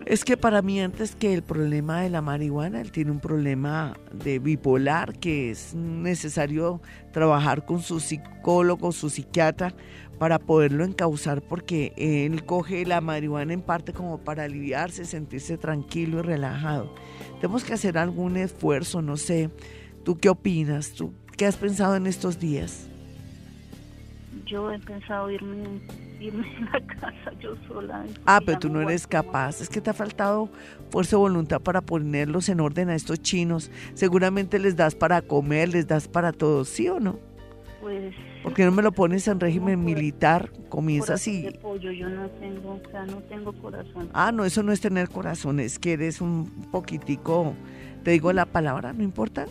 [0.06, 3.96] Es que para mí antes que el problema de la marihuana, él tiene un problema
[4.12, 9.74] de bipolar que es necesario trabajar con su psicólogo, su psiquiatra
[10.18, 16.20] para poderlo encauzar porque él coge la marihuana en parte como para aliviarse, sentirse tranquilo
[16.20, 16.96] y relajado.
[17.40, 19.52] Tenemos que hacer algún esfuerzo, no sé.
[20.04, 20.94] ¿Tú qué opinas?
[20.94, 22.88] ¿Tú ¿Qué has pensado en estos días?
[24.48, 25.80] Yo he pensado irme,
[26.20, 28.04] irme a la casa yo sola.
[28.26, 29.62] Ah, pero tú no eres capaz.
[29.62, 30.50] Es que te ha faltado
[30.90, 33.70] fuerza de voluntad para ponerlos en orden a estos chinos.
[33.94, 37.20] Seguramente les das para comer, les das para todo, ¿sí o no?
[37.82, 38.16] Pues.
[38.42, 40.52] ¿Por qué no me lo pones en régimen militar?
[40.70, 41.48] Comienza así.
[41.62, 44.10] pollo, yo no tengo, o sea, no tengo corazón.
[44.14, 47.54] Ah, no, eso no es tener corazón, es que eres un poquitico,
[48.04, 49.46] te digo la palabra, no importa.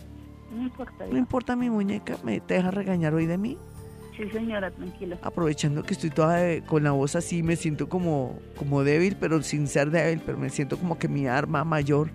[0.51, 1.05] No importa.
[1.09, 3.57] No importa mi muñeca, ¿me te deja regañar hoy de mí?
[4.17, 5.19] Sí, señora, tranquila.
[5.21, 9.67] Aprovechando que estoy toda con la voz así, me siento como, como débil, pero sin
[9.67, 12.09] ser débil, pero me siento como que mi arma mayor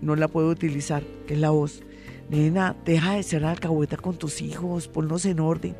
[0.00, 1.82] no la puedo utilizar, que es la voz.
[2.28, 5.74] Nena, deja de ser alcahueta con tus hijos, ponlos en orden.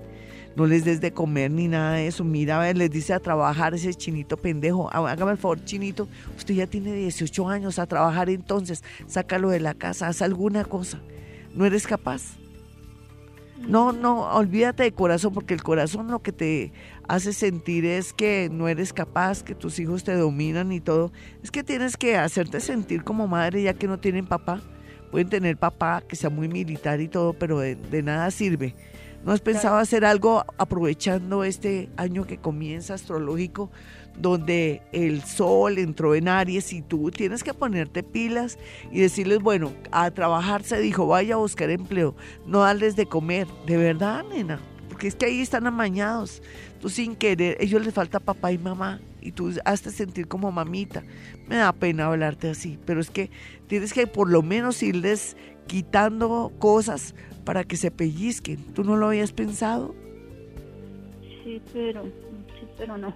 [0.56, 2.24] No les des de comer ni nada de eso.
[2.24, 4.92] Mira, a ver, les dice a trabajar ese chinito pendejo.
[4.92, 6.08] Hágame el favor, chinito.
[6.36, 8.82] Usted ya tiene 18 años a trabajar entonces.
[9.06, 11.00] Sácalo de la casa, haz alguna cosa
[11.54, 12.36] no eres capaz.
[13.68, 16.72] No, no, olvídate de corazón, porque el corazón lo que te
[17.06, 21.12] hace sentir es que no eres capaz, que tus hijos te dominan y todo.
[21.42, 24.60] Es que tienes que hacerte sentir como madre ya que no tienen papá.
[25.10, 28.74] Pueden tener papá que sea muy militar y todo, pero de, de nada sirve.
[29.24, 33.70] ¿No has pensado hacer algo aprovechando este año que comienza astrológico
[34.16, 38.58] donde el sol entró en Aries y tú tienes que ponerte pilas
[38.90, 42.14] y decirles, bueno, a trabajar se dijo, vaya a buscar empleo,
[42.46, 46.42] no darles de comer, de verdad, nena, porque es que ahí están amañados,
[46.80, 50.50] tú sin querer, ellos les falta papá y mamá y tú has de sentir como
[50.50, 51.04] mamita.
[51.48, 53.30] Me da pena hablarte así, pero es que
[53.68, 55.36] tienes que por lo menos irles
[55.68, 58.56] quitando cosas para que se pellizquen.
[58.74, 59.94] ¿Tú no lo habías pensado?
[61.44, 63.14] sí, pero, sí, pero no.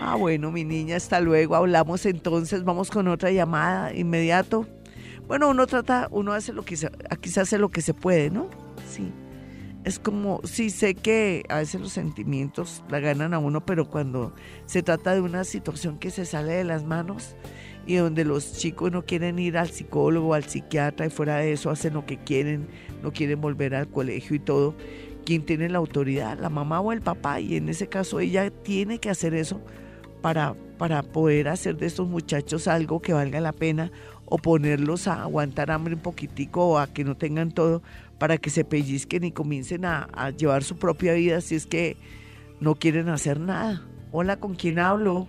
[0.00, 1.54] Ah, bueno, mi niña, hasta luego.
[1.56, 4.66] Hablamos entonces, vamos con otra llamada inmediato.
[5.26, 8.30] Bueno, uno trata, uno hace lo que se, aquí se hace lo que se puede,
[8.30, 8.48] ¿no?
[8.88, 9.10] Sí.
[9.84, 14.32] Es como, sí sé que a veces los sentimientos la ganan a uno, pero cuando
[14.64, 17.36] se trata de una situación que se sale de las manos
[17.86, 21.68] y donde los chicos no quieren ir al psicólogo, al psiquiatra y fuera de eso
[21.68, 22.66] hacen lo que quieren,
[23.02, 24.74] no quieren volver al colegio y todo,
[25.24, 26.38] ¿quién tiene la autoridad?
[26.38, 27.40] ¿La mamá o el papá?
[27.40, 29.60] Y en ese caso ella tiene que hacer eso
[30.22, 33.90] para, para poder hacer de estos muchachos algo que valga la pena
[34.26, 37.82] o ponerlos a aguantar hambre un poquitico o a que no tengan todo
[38.18, 41.96] para que se pellizquen y comiencen a, llevar su propia vida si es que
[42.60, 43.82] no quieren hacer nada.
[44.12, 45.26] Hola, ¿con quién hablo?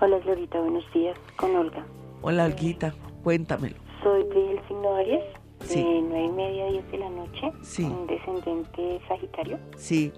[0.00, 1.16] Hola, Glorita, buenos días.
[1.36, 1.86] Con Olga.
[2.20, 3.76] Hola, Olguita, cuéntamelo.
[4.02, 5.22] Soy del signo Aries,
[5.68, 7.84] de nueve y media a 10 de la noche, sí.
[7.84, 9.58] un descendente Sagitario.
[9.76, 10.12] Sí.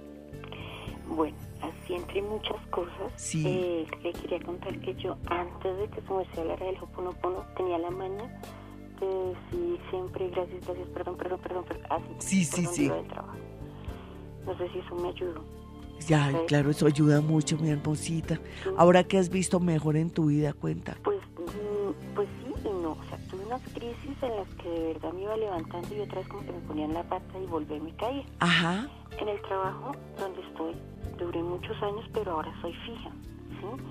[1.09, 6.13] Bueno, así entre muchas cosas, eh, le quería contar que yo antes de que se
[6.13, 8.41] me hablara del Hoponopono tenía la maña
[9.01, 12.05] de decir siempre gracias, gracias, perdón, perdón, perdón, perdón así.
[12.19, 12.91] Sí, sí, sí.
[14.47, 15.43] No sé si eso me ayudó.
[16.07, 18.39] Ya, claro, eso ayuda mucho, mi hermosita.
[18.77, 20.97] Ahora que has visto mejor en tu vida, cuenta.
[21.03, 22.29] Pues, mm, pues
[23.55, 26.59] unas crisis en las que de verdad me iba levantando y otras como que me
[26.61, 28.27] ponían la pata y volví a mi calle.
[28.41, 28.89] Ajá.
[29.19, 30.75] En el trabajo donde estoy,
[31.19, 33.11] duré muchos años, pero ahora soy fija.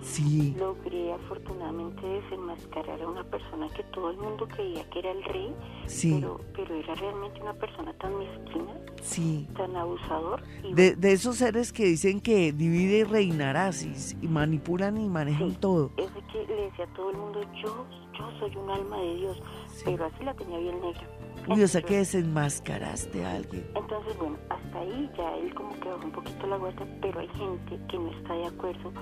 [0.01, 0.55] ¿Sí?
[0.57, 5.55] Logré afortunadamente desenmascarar a una persona que todo el mundo creía que era el rey,
[6.01, 9.47] pero, pero era realmente una persona tan mezquina, sí.
[9.55, 10.43] tan abusador.
[10.73, 15.91] de, de, esos seres que dicen que divide y reinarás y, manipulan y manejan todo.
[15.97, 17.85] Es que le decía a todo el mundo, yo,
[18.17, 19.41] yo soy un alma de Dios,
[19.85, 21.07] pero así la tenía bien negra.
[21.47, 23.65] Y o sea que desenmascaraste a alguien.
[23.75, 27.27] Entonces, bueno, hasta ahí ya él como que bajó un poquito la guardia, pero hay
[27.29, 28.93] gente que no está de acuerdo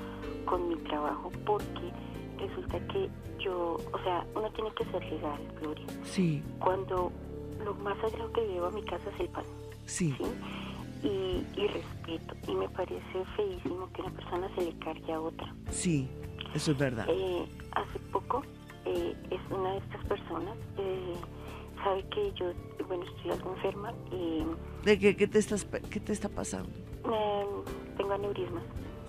[0.45, 1.91] con mi trabajo porque
[2.39, 5.85] resulta que yo, o sea, uno tiene que ser legal, Gloria.
[6.03, 6.43] Sí.
[6.59, 7.11] Cuando
[7.63, 9.45] lo más sagrado que llevo a mi casa es el pan.
[9.85, 10.15] Sí.
[11.03, 12.35] Y, y, respeto.
[12.47, 15.55] Y me parece feísimo que una persona se le cargue a otra.
[15.69, 16.07] Sí,
[16.53, 17.05] eso es verdad.
[17.09, 18.43] Eh, hace poco
[18.85, 20.55] eh, es una de estas personas.
[20.77, 21.15] Eh,
[21.83, 22.51] sabe que yo,
[22.87, 24.43] bueno, estoy algo enferma y...
[24.85, 26.69] ¿De qué, qué te, estás, qué te está pasando?
[27.97, 28.63] tengo aneurismas.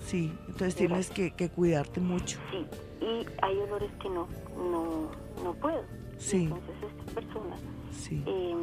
[0.05, 2.39] Sí, entonces tienes que, que, cuidarte mucho.
[2.51, 2.67] Sí,
[3.01, 5.11] y hay olores que no, no,
[5.43, 5.85] no puedo.
[6.19, 6.45] Sí.
[6.45, 7.57] Entonces esta persona
[7.93, 8.23] sí.
[8.27, 8.55] eh,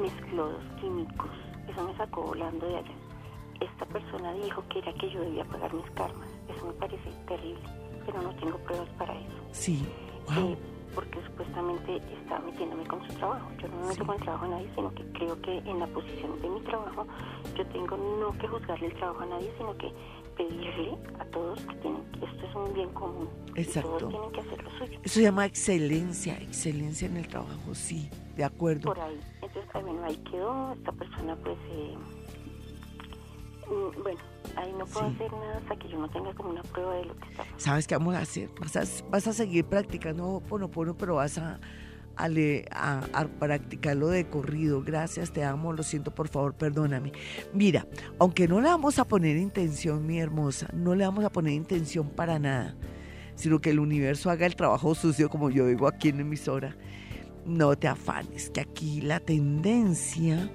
[0.00, 1.30] mezcló dos químicos,
[1.68, 2.94] eso me sacó volando de allá.
[3.60, 7.60] Esta persona dijo que era que yo debía pagar mis karmas, eso me parece terrible,
[8.04, 9.48] pero no tengo pruebas para eso.
[9.52, 9.86] Sí,
[10.36, 10.56] eh,
[10.96, 13.50] porque supuestamente está metiéndome con su trabajo.
[13.60, 15.86] Yo no me meto con el trabajo de nadie, sino que creo que en la
[15.88, 17.06] posición de mi trabajo
[17.54, 19.92] yo tengo no que juzgarle el trabajo a nadie, sino que
[20.38, 23.28] pedirle a todos que tienen esto es un bien común.
[23.54, 23.98] Exacto.
[23.98, 24.98] todos tienen que hacer lo suyo.
[25.04, 28.94] Eso se llama excelencia, excelencia en el trabajo, sí, de acuerdo.
[28.94, 29.20] Por ahí.
[29.42, 30.72] Entonces, bueno, ahí quedó.
[30.72, 31.94] Esta persona, pues, eh,
[33.68, 34.20] mm, bueno,
[34.56, 37.16] ahí no puedo hacer nada hasta que yo no tenga como una prueba de lo
[37.16, 37.44] que está.
[37.56, 38.50] ¿Sabes qué vamos a hacer?
[38.60, 41.60] Vas a, vas a seguir practicando Ponopono, pero vas a,
[42.16, 42.28] a,
[42.70, 44.82] a, a, practicarlo de corrido.
[44.82, 47.12] Gracias, te amo, lo siento, por favor, perdóname.
[47.52, 47.86] Mira,
[48.18, 52.08] aunque no le vamos a poner intención, mi hermosa, no le vamos a poner intención
[52.08, 52.74] para nada,
[53.34, 56.76] sino que el universo haga el trabajo sucio, como yo digo aquí en emisora.
[57.44, 60.50] No te afanes, que aquí la tendencia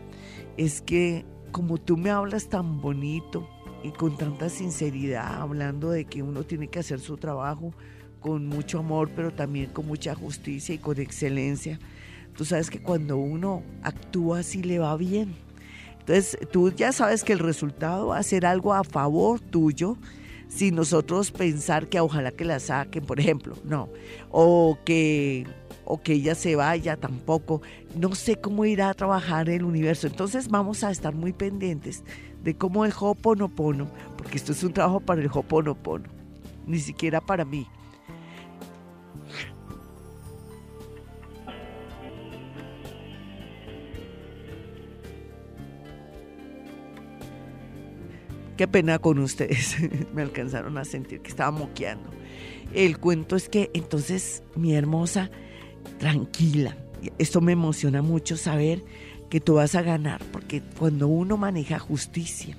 [0.58, 3.48] es que como tú me hablas tan bonito,
[3.84, 7.74] y con tanta sinceridad, hablando de que uno tiene que hacer su trabajo
[8.20, 11.80] con mucho amor, pero también con mucha justicia y con excelencia.
[12.36, 15.36] Tú sabes que cuando uno actúa así le va bien.
[16.00, 19.98] Entonces, tú ya sabes que el resultado va a ser algo a favor tuyo,
[20.48, 23.90] sin nosotros pensar que ojalá que la saquen, por ejemplo, no,
[24.30, 25.46] o que
[25.84, 27.62] o que ella se vaya tampoco.
[27.98, 30.08] No sé cómo irá a trabajar el universo.
[30.08, 32.04] Entonces vamos a estar muy pendientes
[32.44, 33.88] de cómo el Hoponopono,
[34.18, 36.10] porque esto es un trabajo para el Hoponopono,
[36.66, 37.68] ni siquiera para mí.
[48.58, 49.76] Qué pena con ustedes,
[50.14, 52.10] me alcanzaron a sentir que estaba moqueando.
[52.74, 55.32] El cuento es que entonces mi hermosa,
[55.98, 56.78] tranquila,
[57.18, 58.84] esto me emociona mucho saber
[59.32, 62.58] que tú vas a ganar, porque cuando uno maneja justicia,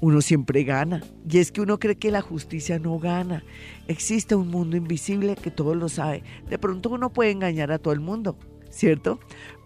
[0.00, 1.02] uno siempre gana.
[1.28, 3.44] Y es que uno cree que la justicia no gana.
[3.86, 6.22] Existe un mundo invisible que todos lo sabe.
[6.48, 8.38] De pronto uno puede engañar a todo el mundo,
[8.70, 9.20] ¿cierto?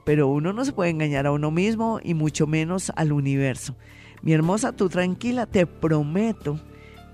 [0.05, 3.77] Pero uno no se puede engañar a uno mismo y mucho menos al universo.
[4.23, 6.59] Mi hermosa, tú tranquila, te prometo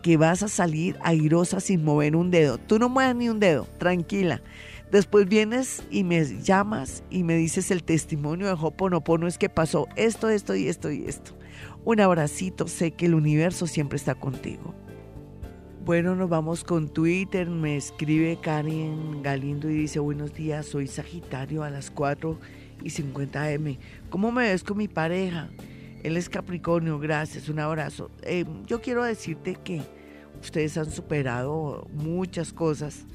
[0.03, 2.57] que vas a salir airosa sin mover un dedo.
[2.57, 4.41] Tú no mueves ni un dedo, tranquila.
[4.91, 9.89] Después vienes y me llamas y me dices el testimonio de Hoponopono es que pasó
[9.97, 11.33] esto, esto y esto y esto.
[11.85, 14.75] Un abracito, sé que el universo siempre está contigo.
[15.85, 17.49] Bueno, nos vamos con Twitter.
[17.49, 22.39] Me escribe Karen Galindo y dice, buenos días, soy Sagitario a las 4
[22.83, 23.79] y 50 M.
[24.11, 25.49] ¿Cómo me ves con mi pareja?
[26.03, 28.11] Él es Capricornio, gracias, un abrazo.
[28.23, 29.83] Eh, yo quiero decirte que
[30.41, 33.07] ustedes han superado muchas cosas.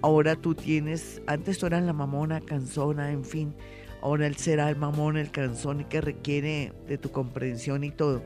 [0.00, 3.54] Ahora tú tienes, antes tú eras la mamona, cansona, en fin.
[4.00, 8.22] Ahora él será el mamón, el cansón y que requiere de tu comprensión y todo.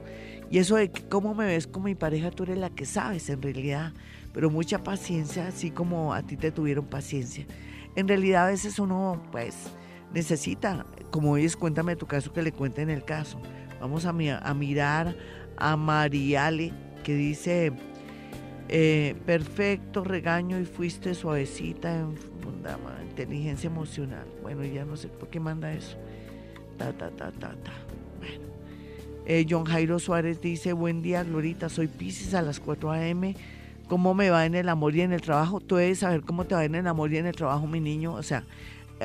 [0.50, 3.30] Y eso de que cómo me ves con mi pareja, tú eres la que sabes
[3.30, 3.92] en realidad.
[4.34, 7.46] Pero mucha paciencia, así como a ti te tuvieron paciencia.
[7.96, 9.54] En realidad a veces uno pues
[10.12, 13.40] necesita, como es, cuéntame tu caso, que le cuenten el caso.
[13.80, 15.16] Vamos a, a mirar
[15.56, 17.72] a Mariale, que dice,
[18.74, 22.16] eh, perfecto, regaño y fuiste suavecita en
[23.06, 24.26] inteligencia emocional.
[24.40, 25.98] Bueno, ya no sé por qué manda eso.
[26.78, 27.72] Ta, ta, ta, ta, ta.
[28.18, 28.46] Bueno.
[29.26, 33.36] Eh, John Jairo Suárez dice, buen día, Glorita, soy Pisces a las 4 a.m.
[33.88, 35.60] ¿Cómo me va en el amor y en el trabajo?
[35.60, 38.14] Tú debes saber cómo te va en el amor y en el trabajo, mi niño.
[38.14, 38.44] O sea,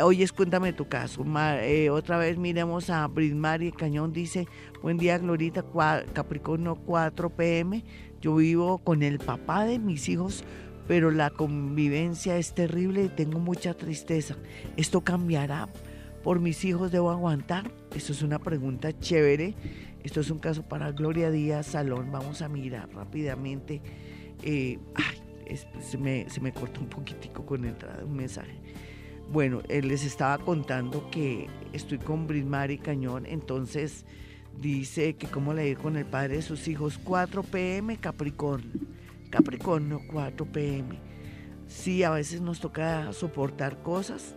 [0.03, 1.25] Oye, cuéntame tu caso.
[1.61, 4.13] Eh, otra vez miremos a Brismari Cañón.
[4.13, 4.47] Dice,
[4.81, 5.65] buen día, Glorita,
[6.13, 7.83] Capricornio 4 pm.
[8.21, 10.43] Yo vivo con el papá de mis hijos,
[10.87, 14.35] pero la convivencia es terrible y tengo mucha tristeza.
[14.75, 15.69] ¿Esto cambiará?
[16.23, 17.71] ¿Por mis hijos debo aguantar?
[17.95, 19.53] Eso es una pregunta chévere.
[20.03, 22.11] Esto es un caso para Gloria Díaz Salón.
[22.11, 23.81] Vamos a mirar rápidamente.
[24.43, 28.59] Eh, ay, se, me, se me cortó un poquitico con entrada un mensaje.
[29.31, 34.05] Bueno, él les estaba contando que estoy con Brismari Cañón, entonces
[34.59, 38.71] dice que cómo le ir con el padre de sus hijos, 4 pm Capricornio,
[39.29, 40.99] Capricornio 4 pm.
[41.67, 44.35] Sí, a veces nos toca soportar cosas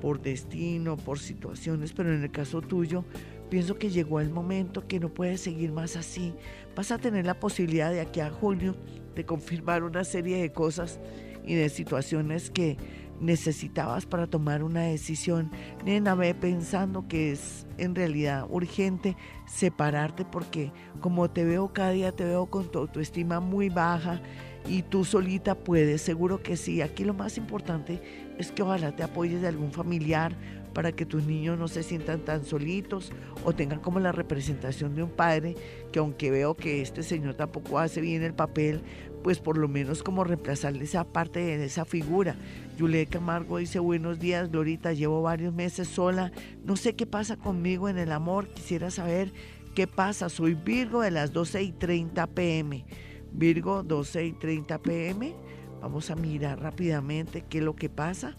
[0.00, 3.04] por destino, por situaciones, pero en el caso tuyo,
[3.48, 6.34] pienso que llegó el momento que no puedes seguir más así.
[6.74, 8.76] Vas a tener la posibilidad de aquí a junio
[9.14, 10.98] de confirmar una serie de cosas
[11.46, 12.76] y de situaciones que
[13.20, 15.50] necesitabas para tomar una decisión.
[15.84, 22.12] Nena, ve pensando que es en realidad urgente separarte porque como te veo cada día,
[22.12, 24.20] te veo con tu autoestima muy baja
[24.66, 26.82] y tú solita puedes, seguro que sí.
[26.82, 28.00] Aquí lo más importante
[28.38, 30.36] es que ojalá te apoyes de algún familiar
[30.72, 33.12] para que tus niños no se sientan tan solitos
[33.44, 35.54] o tengan como la representación de un padre
[35.92, 38.82] que aunque veo que este señor tampoco hace bien el papel,
[39.22, 42.36] pues por lo menos como reemplazarle esa parte de esa figura.
[42.78, 46.32] Juliet Camargo dice, buenos días, Glorita, llevo varios meses sola,
[46.64, 49.32] no sé qué pasa conmigo en el amor, quisiera saber
[49.74, 52.84] qué pasa, soy Virgo de las 12 y 30 pm.
[53.32, 55.34] Virgo, 12 y 30 pm,
[55.80, 58.34] vamos a mirar rápidamente qué es lo que pasa.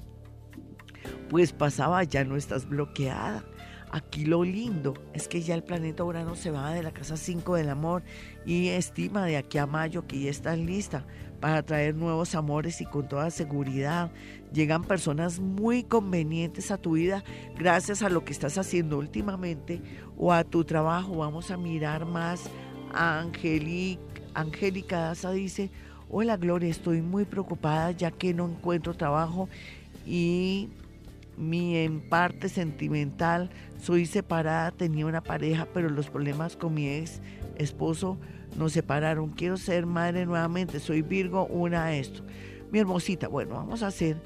[1.30, 3.46] Pues pasaba, ya no estás bloqueada.
[3.92, 7.56] Aquí lo lindo es que ya el planeta Urano se va de la casa 5
[7.56, 8.04] del amor
[8.46, 11.06] y estima de aquí a mayo que ya estás lista
[11.46, 14.10] para traer nuevos amores y con toda seguridad
[14.52, 17.24] llegan personas muy convenientes a tu vida
[17.56, 19.80] gracias a lo que estás haciendo últimamente
[20.18, 21.18] o a tu trabajo.
[21.18, 22.50] Vamos a mirar más
[22.92, 24.02] a Angélica.
[24.34, 25.70] Angélica Daza dice,
[26.10, 29.48] hola Gloria, estoy muy preocupada ya que no encuentro trabajo
[30.04, 30.70] y
[31.38, 37.22] mi en parte sentimental, soy separada, tenía una pareja, pero los problemas con mi ex
[37.56, 38.18] esposo
[38.58, 39.30] nos separaron.
[39.30, 42.24] Quiero ser madre nuevamente, soy Virgo, una a esto.
[42.72, 44.22] Mi hermosita, bueno, vamos a ser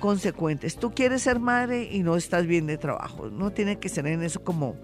[0.00, 0.76] consecuentes.
[0.76, 3.30] Tú quieres ser madre y no estás bien de trabajo.
[3.30, 4.76] No tiene que ser en eso como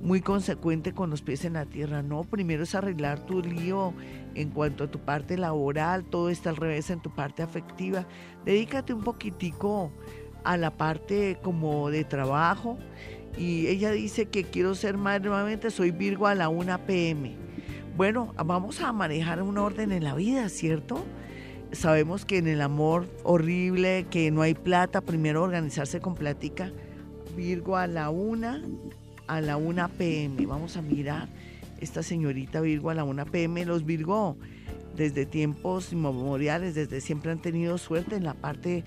[0.00, 2.02] muy consecuente con los pies en la tierra.
[2.02, 3.94] No, primero es arreglar tu lío
[4.34, 8.06] en cuanto a tu parte laboral, todo está al revés en tu parte afectiva.
[8.44, 9.90] Dedícate un poquitico
[10.44, 12.78] a la parte como de trabajo
[13.36, 17.36] y ella dice que quiero ser madre nuevamente, soy Virgo a la 1 pm.
[17.96, 21.02] Bueno, vamos a manejar un orden en la vida, ¿cierto?
[21.72, 26.70] Sabemos que en el amor horrible, que no hay plata, primero organizarse con plática.
[27.34, 28.60] Virgo a la 1,
[29.26, 30.44] a la 1 pm.
[30.44, 31.30] Vamos a mirar
[31.80, 33.64] esta señorita Virgo a la 1 pm.
[33.64, 34.36] Los Virgo
[34.94, 38.84] desde tiempos inmemoriales, desde siempre han tenido suerte en la parte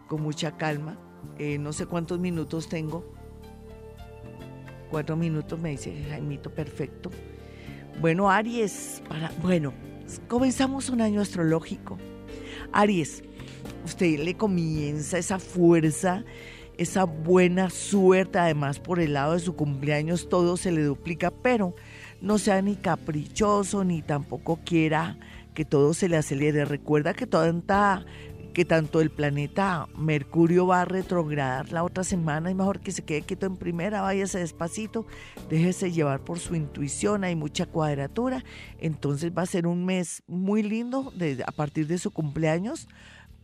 [0.07, 0.97] con mucha calma.
[1.37, 3.05] Eh, no sé cuántos minutos tengo.
[4.91, 7.11] Cuatro minutos me dice Jaimito, perfecto.
[8.01, 9.73] Bueno, Aries, para, bueno,
[10.27, 11.97] comenzamos un año astrológico.
[12.71, 13.23] Aries,
[13.85, 16.23] usted le comienza esa fuerza,
[16.77, 21.75] esa buena suerte, además por el lado de su cumpleaños todo se le duplica, pero
[22.21, 25.17] no sea ni caprichoso ni tampoco quiera
[25.53, 26.65] que todo se le acelere.
[26.65, 28.05] Recuerda que tanta
[28.53, 33.03] que tanto el planeta Mercurio va a retrogradar la otra semana, es mejor que se
[33.03, 35.05] quede quieto en primera, váyase despacito,
[35.49, 38.43] déjese llevar por su intuición, hay mucha cuadratura,
[38.79, 41.13] entonces va a ser un mes muy lindo
[41.45, 42.87] a partir de su cumpleaños,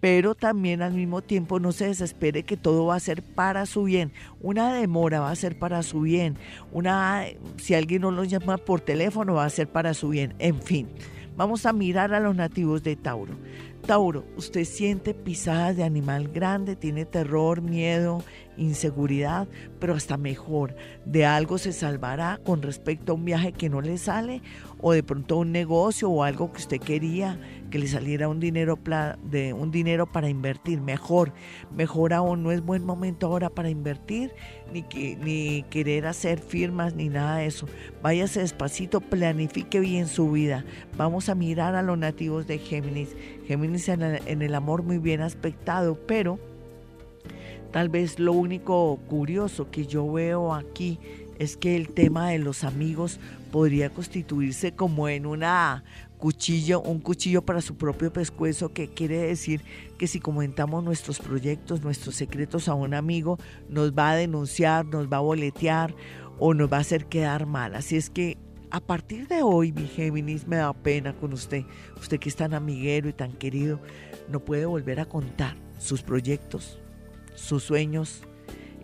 [0.05, 3.85] pero también al mismo tiempo no se desespere que todo va a ser para su
[3.85, 4.11] bien.
[4.39, 6.37] Una demora va a ser para su bien.
[6.71, 7.23] Una
[7.57, 10.35] si alguien no lo llama por teléfono va a ser para su bien.
[10.37, 10.89] En fin,
[11.35, 13.33] vamos a mirar a los nativos de Tauro.
[13.87, 18.23] Tauro, usted siente pisadas de animal grande, tiene terror, miedo,
[18.57, 19.47] inseguridad,
[19.79, 20.75] pero hasta mejor,
[21.05, 24.43] de algo se salvará con respecto a un viaje que no le sale
[24.87, 27.39] o de pronto un negocio o algo que usted quería
[27.71, 28.77] que le saliera un dinero
[29.23, 30.79] de un dinero para invertir.
[30.79, 31.33] Mejor
[31.75, 34.31] mejor aún no es buen momento ahora para invertir
[34.71, 37.67] ni que, ni querer hacer firmas ni nada de eso.
[38.03, 40.63] Váyase despacito planifique bien su vida.
[40.95, 43.15] Vamos a mirar a los nativos de Géminis.
[43.47, 46.37] Géminis en en el amor muy bien aspectado pero
[47.71, 50.97] Tal vez lo único curioso que yo veo aquí
[51.39, 53.19] es que el tema de los amigos
[53.55, 55.85] podría constituirse como en una
[56.17, 59.61] cuchillo, un cuchillo para su propio pescuezo, que quiere decir
[59.97, 63.39] que si comentamos nuestros proyectos, nuestros secretos a un amigo,
[63.69, 65.95] nos va a denunciar, nos va a boletear
[66.37, 67.75] o nos va a hacer quedar mal.
[67.75, 68.37] Así es que
[68.71, 71.63] a partir de hoy, mi Géminis, me da pena con usted,
[71.97, 73.79] usted que es tan amiguero y tan querido,
[74.27, 76.77] no puede volver a contar sus proyectos,
[77.35, 78.21] sus sueños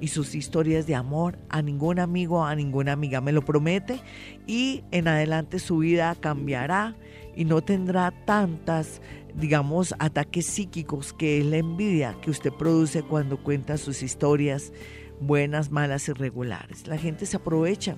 [0.02, 3.22] y sus historias de amor a ningún amigo, a ninguna amiga.
[3.22, 4.02] Me lo promete
[4.48, 6.96] y en adelante su vida cambiará
[7.36, 9.02] y no tendrá tantas,
[9.36, 14.74] digamos, ataques psíquicos que es la envidia que usted produce cuando cuenta sus historias
[15.22, 16.88] buenas, malas, irregulares.
[16.88, 17.96] La gente se aprovecha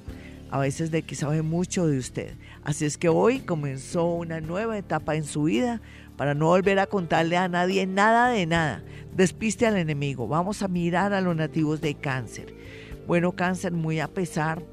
[0.52, 2.36] a veces de que sabe mucho de usted.
[2.64, 5.82] Así es que hoy comenzó una nueva etapa en su vida
[6.18, 8.84] para no volver a contarle a nadie nada de nada.
[9.16, 10.28] Despiste al enemigo.
[10.28, 12.54] Vamos a mirar a los nativos de cáncer.
[13.08, 14.64] Bueno, cáncer, muy a pesar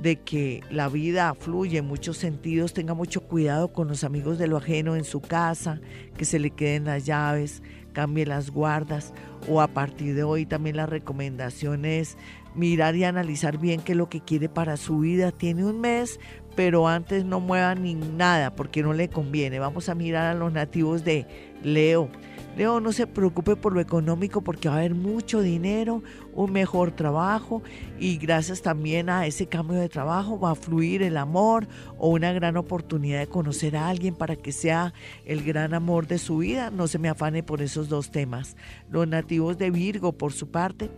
[0.00, 4.48] de que la vida fluye en muchos sentidos, tenga mucho cuidado con los amigos de
[4.48, 5.80] lo ajeno en su casa,
[6.16, 7.62] que se le queden las llaves,
[7.92, 9.12] cambie las guardas
[9.48, 12.16] o a partir de hoy también la recomendación es
[12.54, 15.32] mirar y analizar bien qué es lo que quiere para su vida.
[15.32, 16.20] Tiene un mes
[16.54, 19.58] pero antes no mueva ni nada porque no le conviene.
[19.58, 21.26] Vamos a mirar a los nativos de
[21.62, 22.08] Leo.
[22.56, 26.02] Leo, no se preocupe por lo económico porque va a haber mucho dinero,
[26.34, 27.62] un mejor trabajo
[27.98, 32.30] y gracias también a ese cambio de trabajo va a fluir el amor o una
[32.34, 34.92] gran oportunidad de conocer a alguien para que sea
[35.24, 36.70] el gran amor de su vida.
[36.70, 38.54] No se me afane por esos dos temas.
[38.90, 40.90] Los nativos de Virgo, por su parte,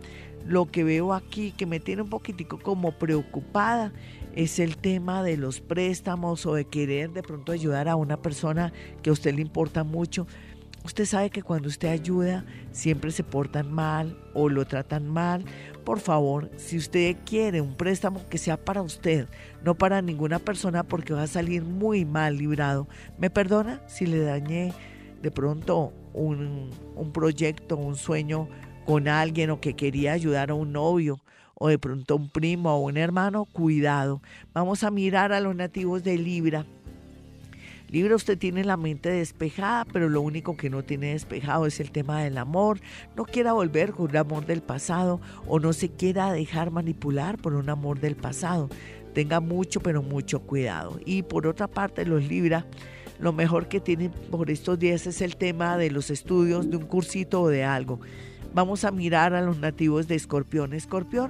[0.45, 3.93] lo que veo aquí que me tiene un poquitico como preocupada
[4.35, 8.73] es el tema de los préstamos o de querer de pronto ayudar a una persona
[9.01, 10.27] que a usted le importa mucho.
[10.83, 15.43] Usted sabe que cuando usted ayuda siempre se portan mal o lo tratan mal.
[15.83, 19.27] Por favor, si usted quiere un préstamo que sea para usted,
[19.63, 22.87] no para ninguna persona porque va a salir muy mal librado.
[23.17, 24.73] ¿Me perdona si le dañé
[25.23, 28.47] de pronto un, un proyecto, un sueño
[28.85, 31.19] con alguien o que quería ayudar a un novio
[31.55, 34.21] o de pronto un primo o un hermano, cuidado.
[34.53, 36.65] Vamos a mirar a los nativos de Libra.
[37.89, 41.91] Libra, usted tiene la mente despejada, pero lo único que no tiene despejado es el
[41.91, 42.79] tema del amor.
[43.15, 47.53] No quiera volver con un amor del pasado o no se quiera dejar manipular por
[47.53, 48.69] un amor del pasado.
[49.13, 50.99] Tenga mucho, pero mucho cuidado.
[51.05, 52.65] Y por otra parte, los Libra,
[53.19, 56.85] lo mejor que tienen por estos días es el tema de los estudios, de un
[56.87, 57.99] cursito o de algo
[58.55, 60.73] Vamos a mirar a los nativos de Escorpión.
[60.73, 61.29] Escorpión,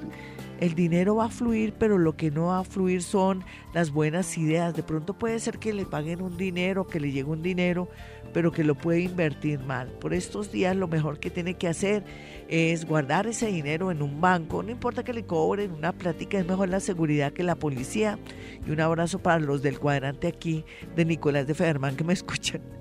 [0.59, 3.43] el dinero va a fluir, pero lo que no va a fluir son
[3.73, 4.73] las buenas ideas.
[4.73, 7.89] De pronto puede ser que le paguen un dinero, que le llegue un dinero,
[8.33, 9.87] pero que lo puede invertir mal.
[9.99, 12.03] Por estos días lo mejor que tiene que hacer
[12.47, 14.63] es guardar ese dinero en un banco.
[14.63, 18.19] No importa que le cobren una plática, es mejor la seguridad que la policía.
[18.65, 22.61] Y un abrazo para los del cuadrante aquí de Nicolás de Federman que me escuchan.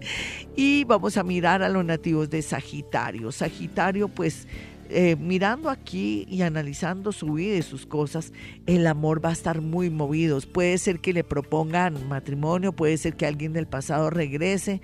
[0.57, 3.33] Y vamos a mirar a los nativos de Sagitario.
[3.33, 4.47] Sagitario, pues
[4.91, 8.32] eh, mirando aquí y analizando su vida y sus cosas,
[8.66, 10.41] el amor va a estar muy movido.
[10.41, 14.80] Puede ser que le propongan matrimonio, puede ser que alguien del pasado regrese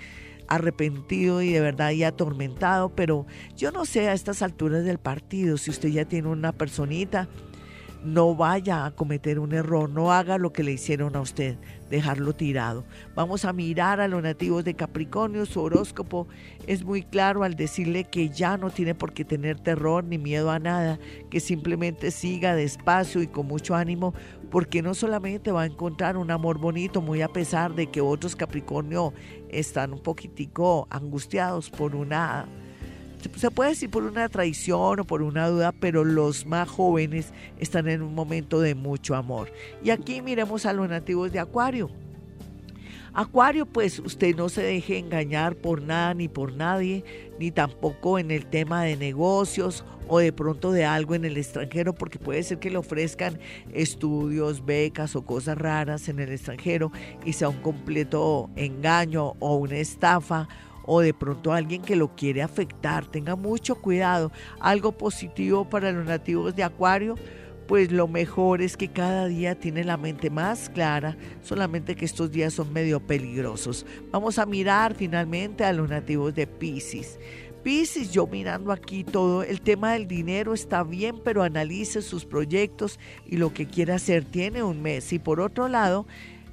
[0.49, 3.25] arrepentido y de verdad y atormentado, pero
[3.57, 7.29] yo no sé a estas alturas del partido si usted ya tiene una personita
[8.05, 11.57] no vaya a cometer un error, no haga lo que le hicieron a usted,
[11.91, 12.85] dejarlo tirado.
[13.15, 16.27] Vamos a mirar a los nativos de Capricornio, su horóscopo
[16.67, 20.51] es muy claro al decirle que ya no tiene por qué tener terror ni miedo
[20.51, 20.99] a nada,
[21.31, 24.15] que simplemente siga despacio y con mucho ánimo,
[24.51, 28.37] porque no solamente va a encontrar un amor bonito, muy a pesar de que otros
[28.37, 29.13] Capricornio
[29.49, 32.49] están un poquitico angustiados por una
[33.37, 37.89] se puede decir por una traición o por una duda, pero los más jóvenes están
[37.89, 39.53] en un momento de mucho amor.
[39.83, 41.91] Y aquí miremos a los nativos de Acuario.
[43.13, 47.05] Acuario, pues usted no se deje engañar por nada ni por nadie,
[47.41, 51.93] ni tampoco en el tema de negocios o de pronto de algo en el extranjero,
[51.93, 53.39] porque puede ser que le ofrezcan
[53.73, 56.93] estudios, becas o cosas raras en el extranjero
[57.25, 60.49] y sea un completo engaño o una estafa
[60.93, 63.07] o de pronto alguien que lo quiere afectar.
[63.07, 64.33] Tenga mucho cuidado.
[64.59, 67.15] Algo positivo para los nativos de Acuario,
[67.69, 72.33] pues lo mejor es que cada día tiene la mente más clara, solamente que estos
[72.33, 73.87] días son medio peligrosos.
[74.11, 77.21] Vamos a mirar finalmente a los nativos de Pisces.
[77.63, 82.99] Pisces, yo mirando aquí todo, el tema del dinero está bien, pero analice sus proyectos
[83.29, 84.25] y lo que quiere hacer.
[84.25, 85.13] Tiene un mes.
[85.13, 86.05] Y por otro lado,